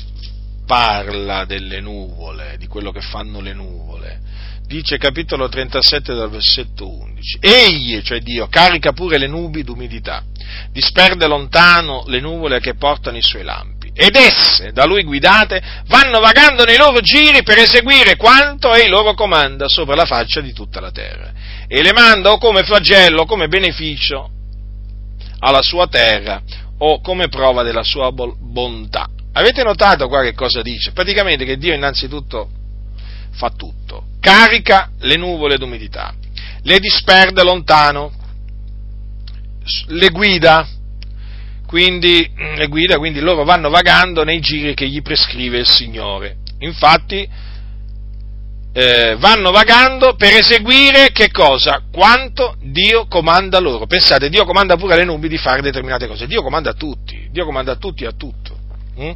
[0.66, 4.20] parla delle nuvole, di quello che fanno le nuvole.
[4.68, 7.38] dice capitolo 37 dal versetto 11.
[7.40, 10.24] Egli, cioè Dio, carica pure le nubi d'umidità,
[10.72, 16.20] disperde lontano le nuvole che portano i suoi lampi, ed esse, da lui guidate, vanno
[16.20, 20.80] vagando nei loro giri per eseguire quanto ei loro comanda sopra la faccia di tutta
[20.80, 21.32] la terra,
[21.68, 24.32] e le manda o come flagello, come beneficio
[25.40, 26.42] alla sua terra,
[26.80, 29.10] o come prova della sua bontà.
[29.38, 30.94] Avete notato qua che cosa dice?
[30.94, 32.50] Praticamente che Dio innanzitutto
[33.32, 36.14] fa tutto, carica le nuvole d'umidità,
[36.62, 38.14] le disperde lontano,
[39.88, 40.66] le guida,
[41.68, 46.38] quindi, le guida, quindi loro vanno vagando nei giri che gli prescrive il Signore.
[46.60, 47.28] Infatti,
[48.72, 51.84] eh, vanno vagando per eseguire che cosa?
[51.92, 53.86] Quanto Dio comanda loro.
[53.86, 56.26] Pensate, Dio comanda pure alle nubi di fare determinate cose.
[56.26, 58.55] Dio comanda a tutti, Dio comanda a tutti e a tutto.
[59.00, 59.12] Mm?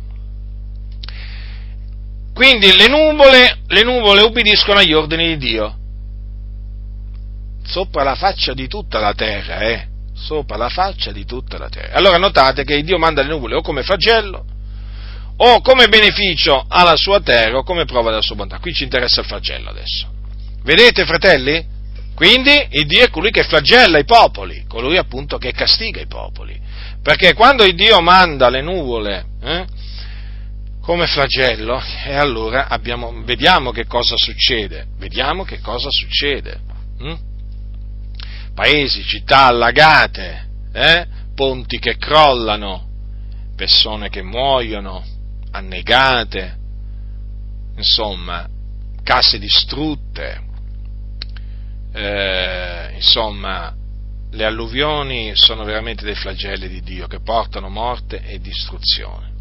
[2.33, 5.77] Quindi le nuvole, le nuvole ubbidiscono agli ordini di Dio.
[7.65, 9.87] Sopra la faccia di tutta la terra, eh?
[10.13, 11.95] Sopra la faccia di tutta la terra.
[11.95, 14.45] Allora notate che Dio manda le nuvole o come flagello,
[15.37, 18.59] o come beneficio alla sua terra, o come prova della sua bontà.
[18.59, 20.07] Qui ci interessa il flagello adesso.
[20.63, 21.65] Vedete, fratelli?
[22.15, 26.59] Quindi il Dio è colui che flagella i popoli, colui appunto che castiga i popoli.
[27.01, 29.65] Perché quando il Dio manda le nuvole, eh,
[30.81, 36.59] come flagello e allora abbiamo, vediamo che cosa succede, vediamo che cosa succede.
[36.99, 37.15] Hm?
[38.53, 41.07] Paesi, città allagate, eh?
[41.35, 42.87] ponti che crollano,
[43.55, 45.03] persone che muoiono,
[45.51, 46.57] annegate,
[47.77, 48.47] insomma,
[49.03, 50.41] case distrutte,
[51.93, 53.73] eh, insomma,
[54.31, 59.37] le alluvioni sono veramente dei flagelli di Dio che portano morte e distruzione.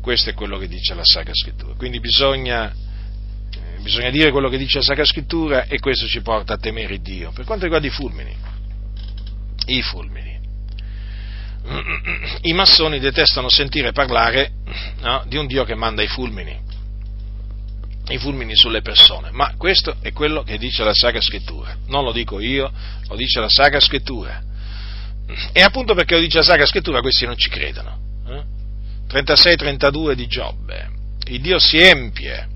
[0.00, 1.74] Questo è quello che dice la Sacra Scrittura.
[1.74, 6.54] Quindi bisogna, eh, bisogna dire quello che dice la Sacra Scrittura e questo ci porta
[6.54, 7.30] a temere Dio.
[7.30, 8.34] Per quanto riguarda i fulmini,
[9.66, 10.36] i fulmini.
[12.42, 14.52] I massoni detestano sentire parlare
[15.00, 16.58] no, di un Dio che manda i fulmini,
[18.08, 21.76] i fulmini sulle persone, ma questo è quello che dice la Sacra Scrittura.
[21.86, 22.72] Non lo dico io,
[23.06, 24.42] lo dice la Sacra Scrittura.
[25.52, 28.06] E appunto perché lo dice la Sacra Scrittura questi non ci credono.
[29.08, 30.90] 36-32 di Giobbe,
[31.28, 32.46] il Dio si empie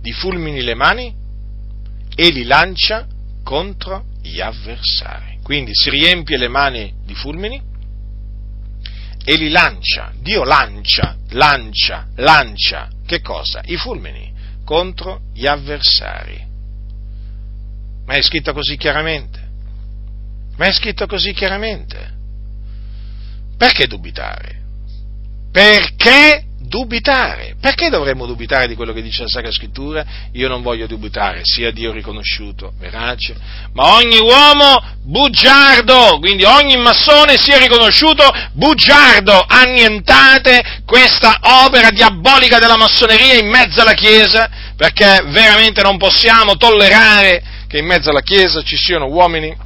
[0.00, 1.14] di fulmini le mani
[2.14, 3.06] e li lancia
[3.44, 5.38] contro gli avversari.
[5.42, 7.62] Quindi si riempie le mani di fulmini
[9.24, 13.60] e li lancia, Dio lancia, lancia, lancia, che cosa?
[13.64, 14.34] I fulmini
[14.66, 16.44] contro gli avversari.
[18.04, 19.40] Ma è scritto così chiaramente?
[20.56, 22.14] Ma è scritto così chiaramente?
[23.56, 24.60] Perché dubitare?
[25.52, 27.56] Perché dubitare?
[27.60, 30.04] Perché dovremmo dubitare di quello che dice la Sacra Scrittura?
[30.32, 33.34] Io non voglio dubitare, sia Dio riconosciuto, verace,
[33.72, 42.76] ma ogni uomo bugiardo, quindi ogni massone sia riconosciuto bugiardo, annientate questa opera diabolica della
[42.76, 48.62] massoneria in mezzo alla Chiesa, perché veramente non possiamo tollerare che in mezzo alla Chiesa
[48.62, 49.56] ci siano uomini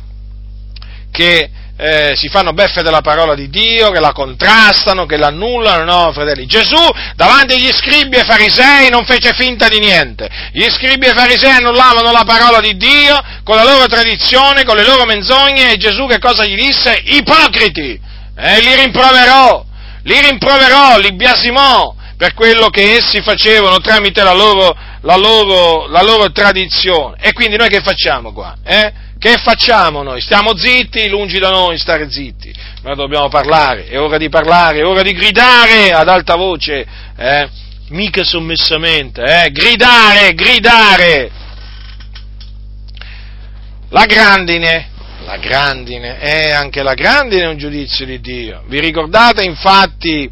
[1.11, 1.51] che
[1.81, 6.45] eh, si fanno beffe della parola di Dio, che la contrastano, che l'annullano, no, fratelli.
[6.45, 6.77] Gesù
[7.17, 10.29] davanti agli scribi e farisei non fece finta di niente.
[10.53, 14.85] Gli scribi e farisei annullavano la parola di Dio con la loro tradizione, con le
[14.85, 17.01] loro menzogne e Gesù che cosa gli disse?
[17.03, 17.99] Ipocriti!
[18.37, 19.65] E eh, li rimproverò,
[20.03, 26.03] li rimproverò, li biasimò per quello che essi facevano tramite la loro, la loro, la
[26.03, 27.17] loro tradizione.
[27.21, 28.57] E quindi noi che facciamo qua?
[28.63, 28.93] Eh?
[29.21, 30.23] Che facciamo noi?
[30.23, 31.11] Stiamo zitti?
[31.11, 32.51] Lungi da noi stare zitti.
[32.81, 36.87] Noi dobbiamo parlare, è ora di parlare, è ora di gridare ad alta voce,
[37.19, 37.49] eh?
[37.89, 39.51] mica sommessamente, eh?
[39.51, 41.31] gridare, gridare.
[43.91, 44.89] La grandine,
[45.27, 48.63] la grandine, è anche la grandine è un giudizio di Dio.
[48.69, 50.31] Vi ricordate infatti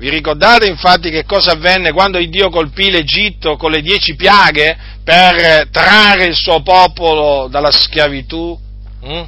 [0.00, 4.74] vi ricordate infatti che cosa avvenne quando Dio colpì l'Egitto con le dieci piaghe
[5.04, 8.58] per trarre il suo popolo dalla schiavitù?
[9.04, 9.22] Mm?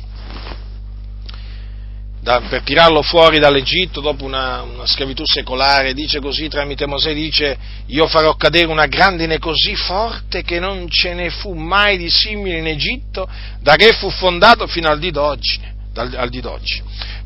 [2.23, 7.59] Da, per tirarlo fuori dall'Egitto dopo una, una, schiavitù secolare, dice così tramite Mosè, dice
[7.89, 12.57] io farò cadere una grandine così forte che non ce ne fu mai di simile
[12.57, 13.29] in Egitto
[13.61, 15.61] da che fu fondato fino al di d'oggi.
[15.97, 16.83] Al, al di d'oggi.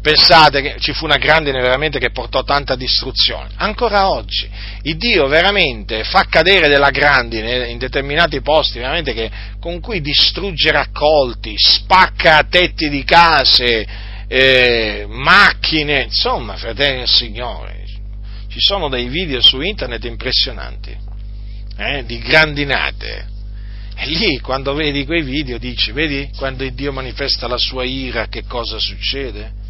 [0.07, 3.49] Pensate che ci fu una grandine veramente che portò tanta distruzione.
[3.57, 4.49] Ancora oggi
[4.83, 9.29] il Dio veramente fa cadere della grandine in determinati posti, veramente che,
[9.59, 13.85] con cui distrugge raccolti, spacca tetti di case,
[14.29, 17.85] eh, macchine, insomma, fratelli del Signore.
[18.49, 20.97] Ci sono dei video su internet impressionanti.
[21.79, 23.27] eh, di grandinate.
[23.97, 28.45] E lì, quando vedi quei video, dici, vedi, quando Dio manifesta la sua ira, che
[28.45, 29.65] cosa succede?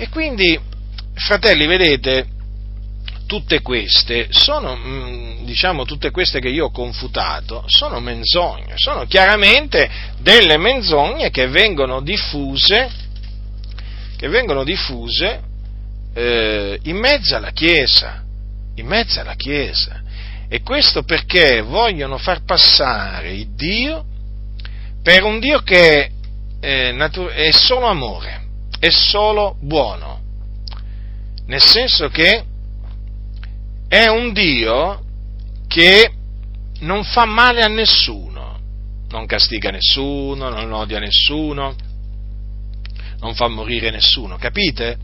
[0.00, 0.56] E quindi,
[1.14, 2.24] fratelli, vedete,
[3.26, 9.90] tutte queste sono, mm, diciamo, tutte queste che io ho confutato, sono menzogne, sono chiaramente
[10.20, 12.88] delle menzogne che vengono diffuse,
[14.16, 15.40] che vengono diffuse
[16.14, 18.22] eh, in mezzo alla Chiesa,
[18.76, 20.00] in mezzo alla Chiesa.
[20.48, 24.04] E questo perché vogliono far passare il Dio
[25.02, 26.10] per un Dio che
[26.60, 28.46] è, natu- è solo amore,
[28.78, 30.20] è solo buono,
[31.46, 32.44] nel senso che
[33.88, 35.02] è un Dio
[35.66, 36.12] che
[36.80, 38.58] non fa male a nessuno,
[39.08, 41.74] non castiga nessuno, non odia nessuno,
[43.20, 44.98] non fa morire nessuno, capite?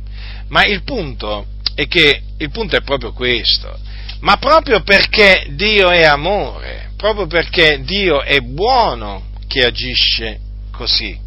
[0.48, 3.76] Ma il punto è che il punto è proprio questo.
[4.20, 10.40] Ma proprio perché Dio è amore, proprio perché Dio è buono che agisce
[10.70, 11.23] così.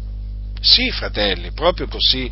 [0.60, 2.30] Sì, fratelli, proprio così.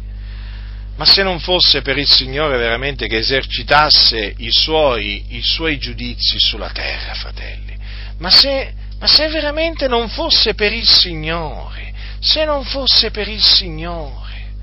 [0.96, 6.38] Ma se non fosse per il Signore veramente che esercitasse i suoi, i suoi giudizi
[6.38, 7.76] sulla terra, fratelli,
[8.18, 13.42] ma se, ma se veramente non fosse per il Signore, se non fosse per il
[13.42, 14.54] Signore,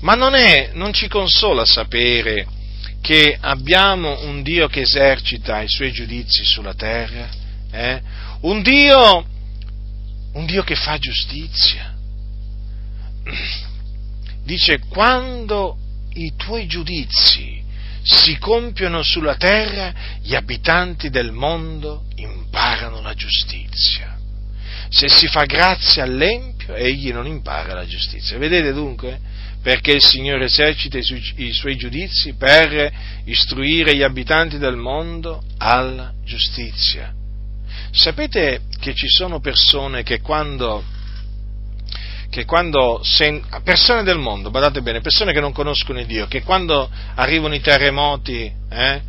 [0.00, 2.46] ma non, è, non ci consola sapere
[3.02, 7.28] che abbiamo un Dio che esercita i suoi giudizi sulla terra,
[7.70, 8.00] eh?
[8.40, 9.26] un, Dio,
[10.32, 11.95] un Dio che fa giustizia
[14.44, 15.76] dice quando
[16.14, 17.64] i tuoi giudizi
[18.02, 19.92] si compiono sulla terra,
[20.22, 24.16] gli abitanti del mondo imparano la giustizia.
[24.88, 28.38] Se si fa grazia all'empio, egli non impara la giustizia.
[28.38, 29.18] Vedete dunque?
[29.60, 32.92] Perché il Signore esercita i, su- i suoi giudizi per
[33.24, 37.12] istruire gli abitanti del mondo alla giustizia.
[37.90, 40.84] Sapete che ci sono persone che quando
[42.28, 43.00] che quando
[43.62, 48.52] persone del mondo, badate bene, persone che non conoscono Dio, che quando arrivano i terremoti
[48.68, 49.02] eh,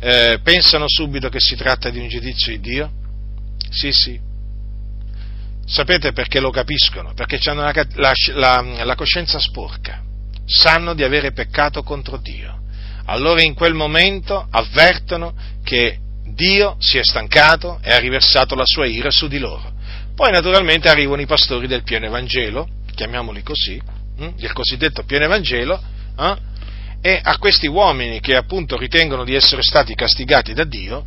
[0.00, 2.90] eh, pensano subito che si tratta di un giudizio di Dio?
[3.70, 4.18] Sì, sì.
[5.64, 7.12] Sapete perché lo capiscono?
[7.14, 10.02] Perché hanno la, la, la, la coscienza sporca,
[10.44, 12.60] sanno di avere peccato contro Dio.
[13.06, 15.34] Allora in quel momento avvertono
[15.64, 19.71] che Dio si è stancato e ha riversato la sua ira su di loro
[20.14, 23.80] poi naturalmente arrivano i pastori del pieno Evangelo, chiamiamoli così,
[24.18, 25.82] hm, del cosiddetto pieno Evangelo,
[26.18, 26.36] eh?
[27.00, 31.04] e a questi uomini che appunto ritengono di essere stati castigati da Dio,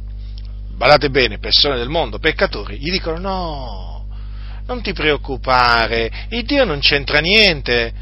[0.75, 4.07] badate bene, persone del mondo, peccatori, gli dicono no,
[4.65, 7.93] non ti preoccupare, il Dio non c'entra niente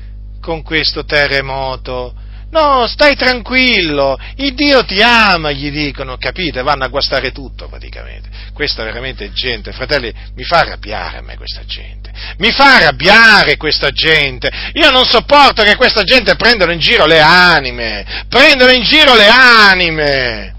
[0.42, 2.14] con questo terremoto,
[2.54, 6.62] No, stai tranquillo, il Dio ti ama, gli dicono, capite?
[6.62, 8.30] Vanno a guastare tutto praticamente.
[8.54, 12.12] Questa veramente gente, fratelli, mi fa arrabbiare a me questa gente.
[12.38, 14.52] Mi fa arrabbiare questa gente.
[14.74, 18.26] Io non sopporto che questa gente prendano in giro le anime.
[18.30, 20.54] Prendono in giro le anime.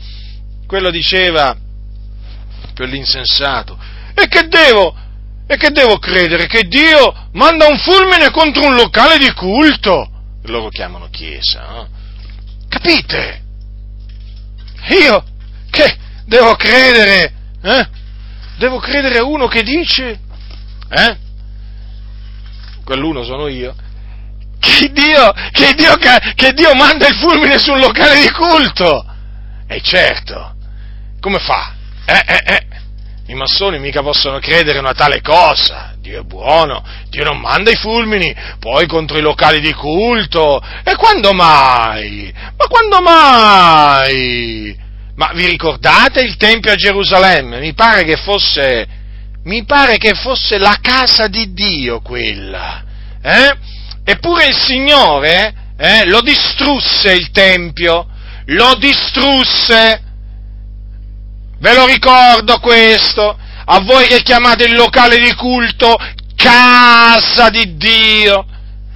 [0.67, 1.57] Quello diceva
[2.75, 3.79] per l'insensato.
[4.15, 4.97] E che devo?
[5.47, 6.49] E che devo credere?
[6.49, 10.09] Che Dio manda un fulmine contro un locale di culto?
[10.45, 11.89] Loro chiamano chiesa, no?
[12.69, 13.43] capite?
[14.89, 15.25] Io
[15.71, 15.97] che
[16.27, 17.89] devo credere, eh?
[18.59, 20.21] Devo credere a uno che dice,
[20.91, 21.17] eh?
[22.85, 23.75] Quell'uno sono io,
[24.59, 25.97] che Dio, che Dio,
[26.35, 29.05] che Dio manda il fulmine sul locale di culto.
[29.67, 30.55] E certo,
[31.21, 31.75] come fa?
[32.05, 32.67] Eh, eh, eh.
[33.27, 35.95] I massoni mica possono credere una tale cosa.
[35.99, 40.63] Dio è buono, Dio non manda i fulmini, poi contro i locali di culto.
[40.85, 42.31] E quando mai?
[42.35, 44.77] Ma quando mai?
[45.15, 47.61] Ma vi ricordate il Tempio a Gerusalemme?
[47.61, 48.87] Mi pare che fosse,
[49.45, 52.85] mi pare che fosse la casa di Dio quella.
[53.23, 53.57] Eh?
[54.05, 58.07] Eppure il Signore eh, lo distrusse il Tempio,
[58.47, 60.04] lo distrusse
[61.65, 65.97] Ve lo ricordo questo, a voi che chiamate il locale di culto
[66.37, 68.45] casa di Dio.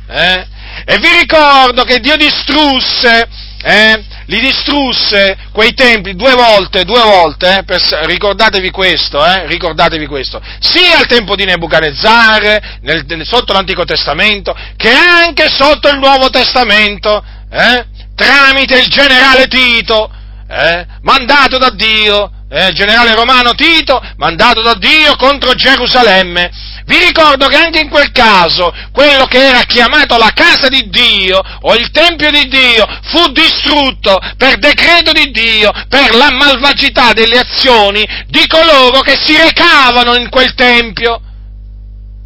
[0.06, 0.46] Eh?
[0.84, 3.26] E vi ricordo che Dio distrusse,
[3.62, 10.04] eh, li distrusse quei templi due volte, due volte, eh, per, ricordatevi questo, eh, ricordatevi
[10.04, 15.98] questo, sia al tempo di Nebuchadnezzar, nel, nel, sotto l'Antico Testamento, che anche sotto il
[15.98, 20.12] Nuovo Testamento, eh, tramite il generale Tito,
[20.50, 26.50] eh, mandato da Dio eh, generale romano Tito, mandato da Dio contro Gerusalemme.
[26.86, 31.38] Vi ricordo che anche in quel caso, quello che era chiamato la casa di Dio
[31.60, 37.40] o il Tempio di Dio fu distrutto per decreto di Dio per la malvagità delle
[37.40, 41.20] azioni di coloro che si recavano in quel Tempio.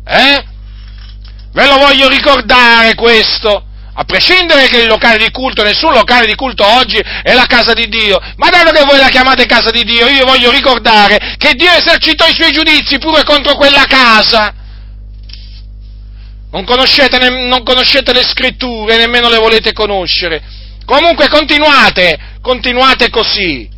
[0.07, 0.45] Eh?
[1.53, 3.67] Ve lo voglio ricordare questo.
[3.95, 7.75] A prescindere che il locale di culto, nessun locale di culto oggi è la casa
[7.75, 11.53] di Dio, ma dato che voi la chiamate casa di Dio, io voglio ricordare che
[11.53, 14.55] Dio esercitò i suoi giudizi pure contro quella casa.
[16.53, 20.43] Non conoscete, non conoscete le scritture, nemmeno le volete conoscere.
[20.87, 23.69] Comunque continuate, continuate così,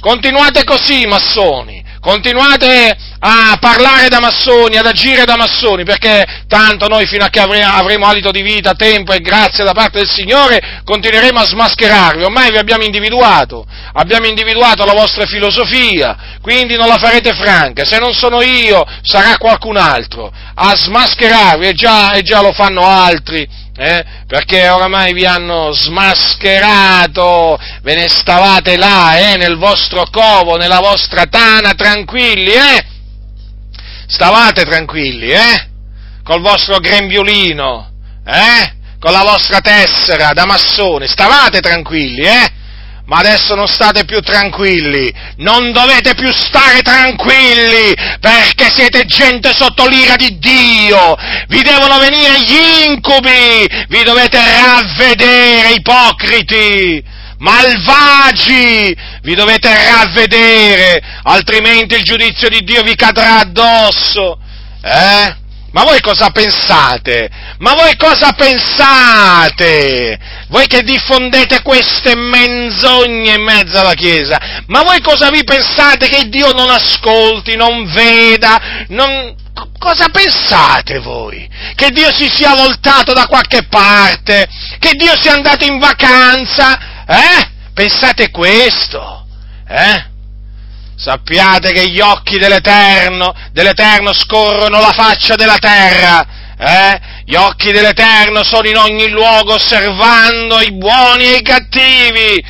[0.00, 7.06] continuate così, massoni, continuate a parlare da massoni, ad agire da massoni, perché tanto noi
[7.06, 11.40] fino a che avremo alito di vita, tempo e grazia da parte del Signore, continueremo
[11.40, 12.22] a smascherarvi.
[12.22, 13.64] Ormai vi abbiamo individuato,
[13.94, 17.86] abbiamo individuato la vostra filosofia, quindi non la farete franca.
[17.86, 22.86] Se non sono io, sarà qualcun altro a smascherarvi, e già, e già lo fanno
[22.86, 23.62] altri.
[23.76, 24.04] Eh?
[24.28, 29.36] perché oramai vi hanno smascherato, ve ne stavate là, eh?
[29.36, 32.84] nel vostro covo, nella vostra tana, tranquilli, eh?
[34.06, 35.68] Stavate tranquilli, eh?
[36.22, 37.90] Col vostro grembiulino,
[38.24, 38.74] eh?
[39.00, 42.52] Con la vostra tessera da massone, stavate tranquilli, eh?
[43.06, 49.86] Ma adesso non state più tranquilli, non dovete più stare tranquilli, perché siete gente sotto
[49.86, 51.14] l'ira di Dio,
[51.48, 57.04] vi devono venire gli incubi, vi dovete ravvedere, ipocriti,
[57.38, 64.38] malvagi, vi dovete ravvedere, altrimenti il giudizio di Dio vi cadrà addosso.
[64.82, 65.42] Eh?
[65.74, 67.28] Ma voi cosa pensate?
[67.58, 70.16] Ma voi cosa pensate?
[70.46, 76.28] Voi che diffondete queste menzogne in mezzo alla Chiesa, ma voi cosa vi pensate che
[76.28, 79.34] Dio non ascolti, non veda, non...
[79.76, 81.48] Cosa pensate voi?
[81.74, 84.48] Che Dio si sia voltato da qualche parte?
[84.78, 87.04] Che Dio sia andato in vacanza?
[87.04, 87.48] Eh?
[87.74, 89.26] Pensate questo?
[89.68, 90.12] Eh?
[91.04, 97.00] Sappiate che gli occhi dell'Eterno, dell'Eterno scorrono la faccia della terra, eh?
[97.26, 102.42] Gli occhi dell'Eterno sono in ogni luogo osservando i buoni e i cattivi.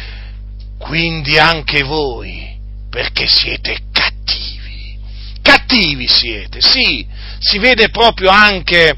[0.78, 2.56] Quindi anche voi,
[2.88, 5.00] perché siete cattivi.
[5.42, 7.04] Cattivi siete, sì,
[7.40, 8.96] si vede proprio anche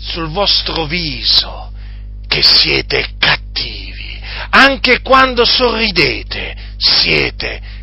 [0.00, 1.70] sul vostro viso
[2.26, 3.98] che siete cattivi
[4.50, 7.77] anche quando sorridete siete cattivi,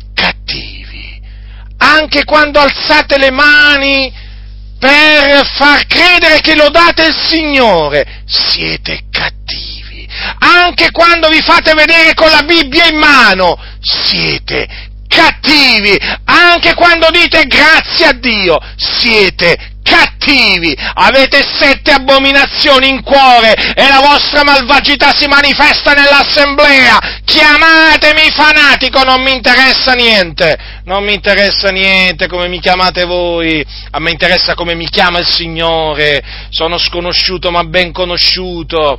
[1.78, 4.12] anche quando alzate le mani
[4.78, 10.06] per far credere che lodate il Signore siete cattivi,
[10.38, 14.68] anche quando vi fate vedere con la Bibbia in mano siete
[15.08, 23.88] cattivi, anche quando dite grazie a Dio siete cattivi avete sette abominazioni in cuore e
[23.88, 26.98] la vostra malvagità si manifesta nell'assemblea.
[27.24, 34.00] Chiamatemi fanatico, non mi interessa niente, non mi interessa niente come mi chiamate voi, a
[34.00, 38.98] me interessa come mi chiama il Signore, sono sconosciuto ma ben conosciuto.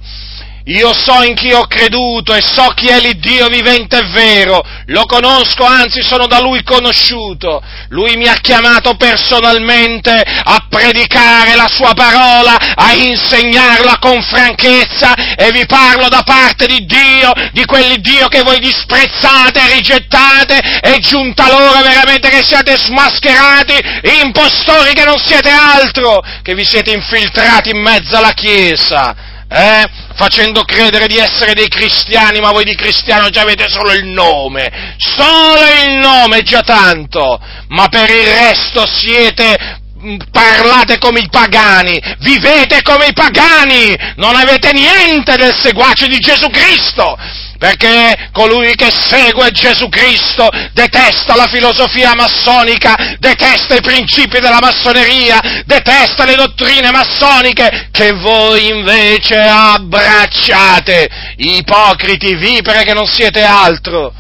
[0.68, 5.06] Io so in chi ho creduto e so chi è l'Iddio vivente e vero, lo
[5.06, 7.62] conosco, anzi sono da Lui conosciuto.
[7.90, 15.52] Lui mi ha chiamato personalmente a predicare la Sua parola, a insegnarla con franchezza e
[15.52, 21.50] vi parlo da parte di Dio, di quell'Iddio che voi disprezzate e rigettate, è giunta
[21.50, 23.74] l'ora veramente che siate smascherati,
[24.22, 29.16] impostori che non siete altro, che vi siete infiltrati in mezzo alla Chiesa.
[29.50, 30.07] Eh?
[30.18, 34.96] Facendo credere di essere dei cristiani, ma voi di cristiano già avete solo il nome,
[34.98, 37.40] solo il nome già tanto,
[37.70, 44.36] ma per il resto siete mm, parlate come i pagani, vivete come i pagani, non
[44.36, 47.16] avete niente del seguace di Gesù Cristo,
[47.58, 55.40] perché colui che segue Gesù Cristo detesta la filosofia massonica, detesta i principi della massoneria,
[55.66, 64.14] detesta le dottrine massoniche che voi invece abbracciate, ipocriti, vipere che non siete altro.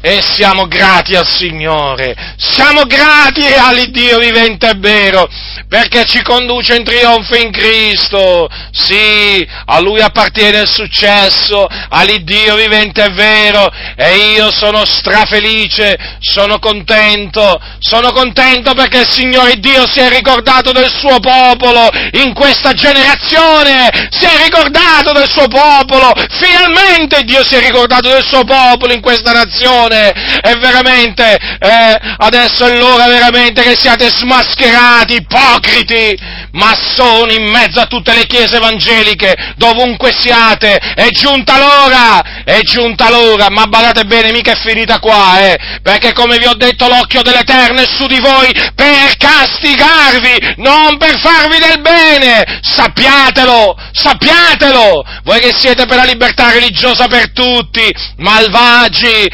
[0.00, 5.28] E siamo grati al Signore, siamo grati all'Iddio vivente e vero,
[5.68, 8.48] perché ci conduce in trionfo in Cristo.
[8.70, 16.60] Sì, a Lui appartiene il successo, all'Iddio vivente e vero, e io sono strafelice, sono
[16.60, 22.72] contento, sono contento perché il Signore Dio si è ricordato del suo popolo in questa
[22.72, 28.92] generazione, si è ricordato del suo popolo, finalmente Dio si è ricordato del suo popolo
[28.92, 36.16] in questa nazione religione, è veramente, eh, adesso è l'ora veramente che siate smascherati, ipocriti,
[36.52, 43.10] massoni in mezzo a tutte le chiese evangeliche, dovunque siate, è giunta l'ora, è giunta
[43.10, 47.22] l'ora, ma badate bene, mica è finita qua, eh, perché come vi ho detto l'occhio
[47.22, 55.40] dell'Eterno è su di voi per castigarvi, non per farvi del bene, sappiatelo, sappiatelo, voi
[55.40, 59.26] che siete per la libertà religiosa per tutti, malvagi,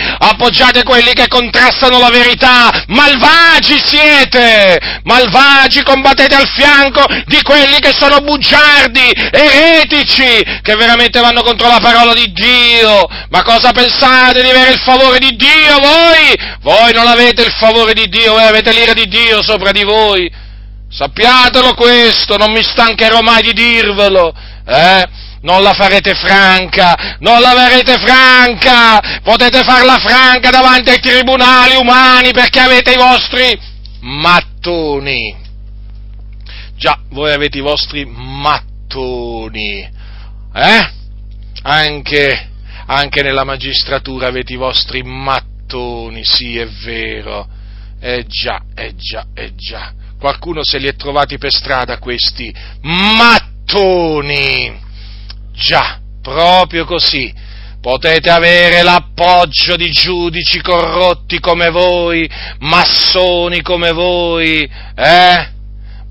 [0.45, 7.93] appoggiate quelli che contrastano la verità, malvagi siete, malvagi, combattete al fianco di quelli che
[7.99, 13.09] sono bugiardi, eretici, che veramente vanno contro la parola di Dio.
[13.31, 16.35] Ma cosa pensate di avere il favore di Dio voi?
[16.61, 20.31] Voi non avete il favore di Dio, voi avete l'ira di Dio sopra di voi.
[20.91, 24.33] Sappiatelo questo, non mi stancherò mai di dirvelo,
[24.67, 25.23] eh?
[25.45, 32.33] Non la farete franca, non la farete franca, potete farla franca davanti ai tribunali umani
[32.33, 33.61] perché avete i vostri
[34.01, 35.37] mattoni.
[36.79, 39.87] Già, voi avete i vostri mattoni,
[40.55, 40.93] eh?
[41.61, 42.49] Anche,
[42.87, 47.47] anche nella magistratura avete i vostri mattoni, sì, è vero.
[48.01, 49.93] Eh già, eh già, eh già.
[50.19, 52.51] Qualcuno se li è trovati per strada questi
[52.81, 54.81] mattoni.
[55.55, 57.33] Già, proprio così.
[57.81, 62.29] Potete avere l'appoggio di giudici corrotti come voi,
[62.61, 65.53] massoni come voi, eh?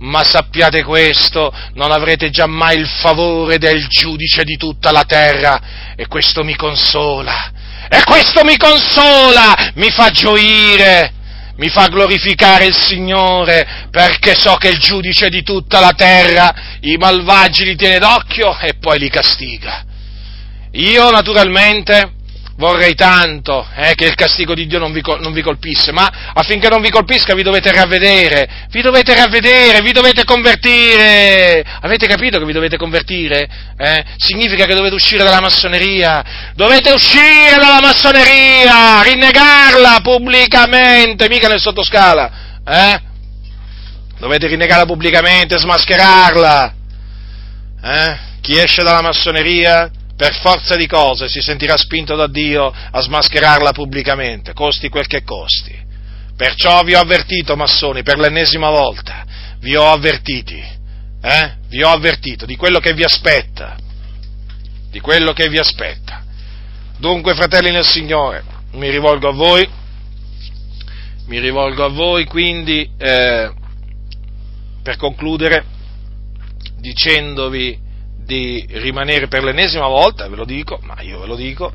[0.04, 6.08] ma sappiate questo, non avrete giammai il favore del giudice di tutta la terra e
[6.08, 7.52] questo mi consola,
[7.90, 11.14] e questo mi consola, mi fa gioire,
[11.56, 16.98] mi fa glorificare il Signore perché so che il giudice di tutta la terra i
[16.98, 19.86] malvagi li tiene d'occhio e poi li castiga.
[20.72, 22.22] Io naturalmente
[22.56, 26.70] vorrei tanto eh, che il castigo di Dio non vi, non vi, colpisse, ma affinché
[26.70, 31.64] non vi colpisca vi dovete ravvedere, vi dovete ravvedere, vi dovete convertire.
[31.82, 33.48] Avete capito che vi dovete convertire?
[33.78, 34.04] Eh?
[34.18, 42.32] Significa che dovete uscire dalla massoneria, dovete uscire dalla massoneria, rinnegarla pubblicamente, mica nel sottoscala.
[42.66, 43.02] Eh?
[44.20, 46.74] Dovete rinnegarla pubblicamente, smascherarla.
[47.84, 48.18] Eh?
[48.42, 53.72] Chi esce dalla massoneria per forza di cose si sentirà spinto da Dio a smascherarla
[53.72, 55.82] pubblicamente, costi quel che costi.
[56.36, 59.26] Perciò vi ho avvertito, massoni, per l'ennesima volta,
[59.60, 60.62] vi ho avvertiti,
[61.22, 61.54] eh?
[61.68, 63.78] vi ho avvertito di quello che vi aspetta,
[64.90, 66.24] di quello che vi aspetta.
[66.98, 69.68] Dunque, fratelli nel Signore, mi rivolgo a voi,
[71.26, 73.52] mi rivolgo a voi quindi eh,
[74.82, 75.66] per concludere
[76.80, 77.80] dicendovi
[78.26, 81.72] di rimanere per l'ennesima volta, ve lo dico, ma io ve lo dico,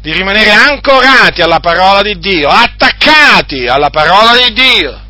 [0.00, 5.00] di rimanere ancorati alla parola di Dio, attaccati alla parola di Dio,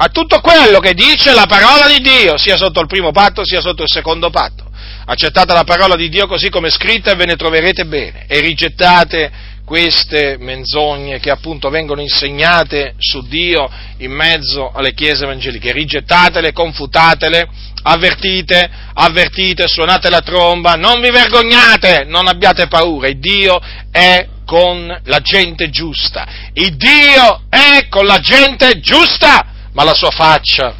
[0.00, 3.60] a tutto quello che dice la parola di Dio, sia sotto il primo patto sia
[3.60, 4.66] sotto il secondo patto.
[5.06, 8.40] Accettate la parola di Dio così come è scritta e ve ne troverete bene e
[8.40, 9.32] rigettate
[9.64, 13.68] queste menzogne che appunto vengono insegnate su Dio
[13.98, 15.72] in mezzo alle chiese evangeliche.
[15.72, 17.48] Rigettatele, confutatele,
[17.88, 23.58] avvertite, avvertite, suonate la tromba, non vi vergognate, non abbiate paura, il Dio
[23.90, 30.10] è con la gente giusta, il Dio è con la gente giusta, ma la sua
[30.10, 30.74] faccia,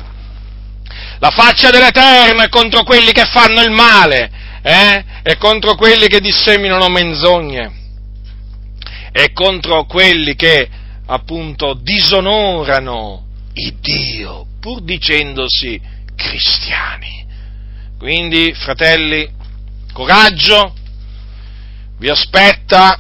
[1.19, 4.31] la faccia dell'Eterno è contro quelli che fanno il male,
[4.63, 5.05] eh?
[5.23, 7.73] è contro quelli che disseminano menzogne
[9.13, 10.69] e contro quelli che
[11.07, 13.25] appunto disonorano
[13.55, 15.81] il Dio pur dicendosi
[16.19, 17.25] cristiani.
[17.97, 19.31] Quindi, fratelli,
[19.93, 20.75] coraggio,
[21.99, 22.99] vi aspetta,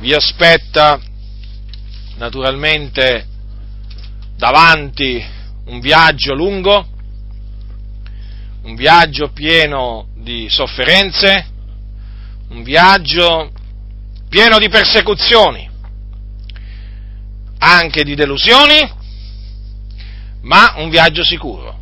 [0.00, 1.00] vi aspetta
[2.16, 3.26] naturalmente
[4.36, 5.24] davanti
[5.66, 6.86] un viaggio lungo,
[8.62, 11.46] un viaggio pieno di sofferenze,
[12.50, 13.50] un viaggio
[14.28, 15.68] pieno di persecuzioni,
[17.58, 18.96] anche di delusioni,
[20.48, 21.76] ma un viaggio sicuro.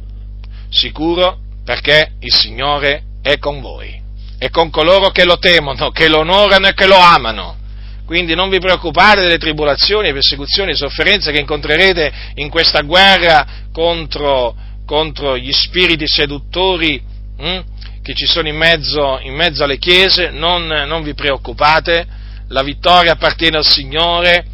[0.69, 4.03] Sicuro perché il Signore è con voi
[4.39, 7.57] e con coloro che lo temono, che lo onorano e che lo amano.
[8.05, 14.55] Quindi non vi preoccupate delle tribolazioni, persecuzioni e sofferenze che incontrerete in questa guerra contro,
[14.85, 17.03] contro gli spiriti seduttori
[17.39, 17.61] hm,
[18.03, 20.31] che ci sono in mezzo, in mezzo alle chiese.
[20.31, 22.07] Non, non vi preoccupate,
[22.49, 24.45] la vittoria appartiene al Signore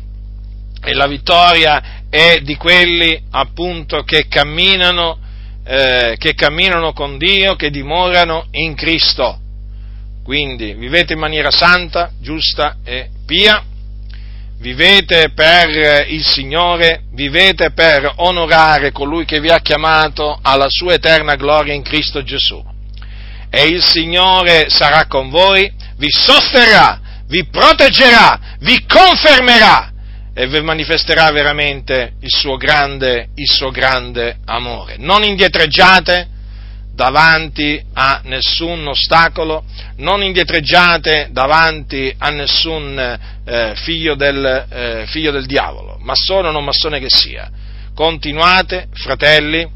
[0.83, 5.19] e la vittoria è di quelli appunto che camminano,
[5.65, 9.41] eh, che camminano con Dio, che dimorano in Cristo.
[10.23, 13.65] Quindi vivete in maniera santa, giusta e pia
[14.59, 21.35] vivete per il Signore, vivete per onorare colui che vi ha chiamato alla sua eterna
[21.35, 22.63] gloria in Cristo Gesù.
[23.49, 29.92] E il Signore sarà con voi, vi sosterrà, vi proteggerà, vi confermerà
[30.35, 34.97] e manifesterà veramente il suo grande, il suo grande amore.
[34.99, 36.29] Non indietreggiate
[36.95, 39.65] davanti a nessun ostacolo,
[39.97, 46.65] non indietreggiate davanti a nessun eh, figlio, del, eh, figlio del diavolo, massone o non
[46.65, 47.51] massone che sia.
[47.95, 49.69] Continuate, fratelli,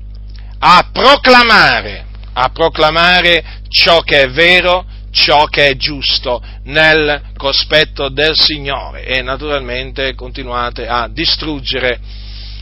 [0.58, 4.84] a proclamare, a proclamare ciò che è vero,
[5.16, 9.04] ciò che è giusto nel cospetto del Signore.
[9.06, 11.98] E naturalmente continuate a distruggere,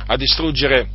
[0.06, 0.88] a distruggere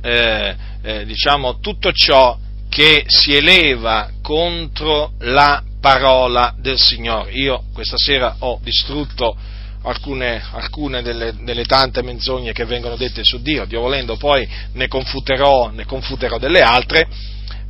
[0.00, 2.38] eh, eh, diciamo, tutto ciò
[2.70, 7.32] che si eleva contro la parola del Signore.
[7.32, 9.36] Io questa sera ho distrutto
[9.82, 14.88] alcune, alcune delle, delle, tante menzogne che vengono dette su Dio, Dio volendo poi ne
[14.88, 17.06] confuterò, ne confuterò delle altre,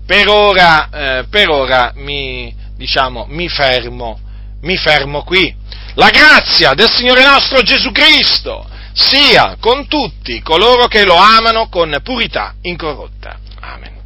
[0.06, 4.18] per ora, eh, per ora mi, diciamo, mi fermo,
[4.62, 5.54] mi fermo qui.
[5.96, 11.94] La grazia del Signore nostro Gesù Cristo sia con tutti coloro che lo amano con
[12.02, 13.38] purità incorrotta.
[13.60, 13.99] Amen.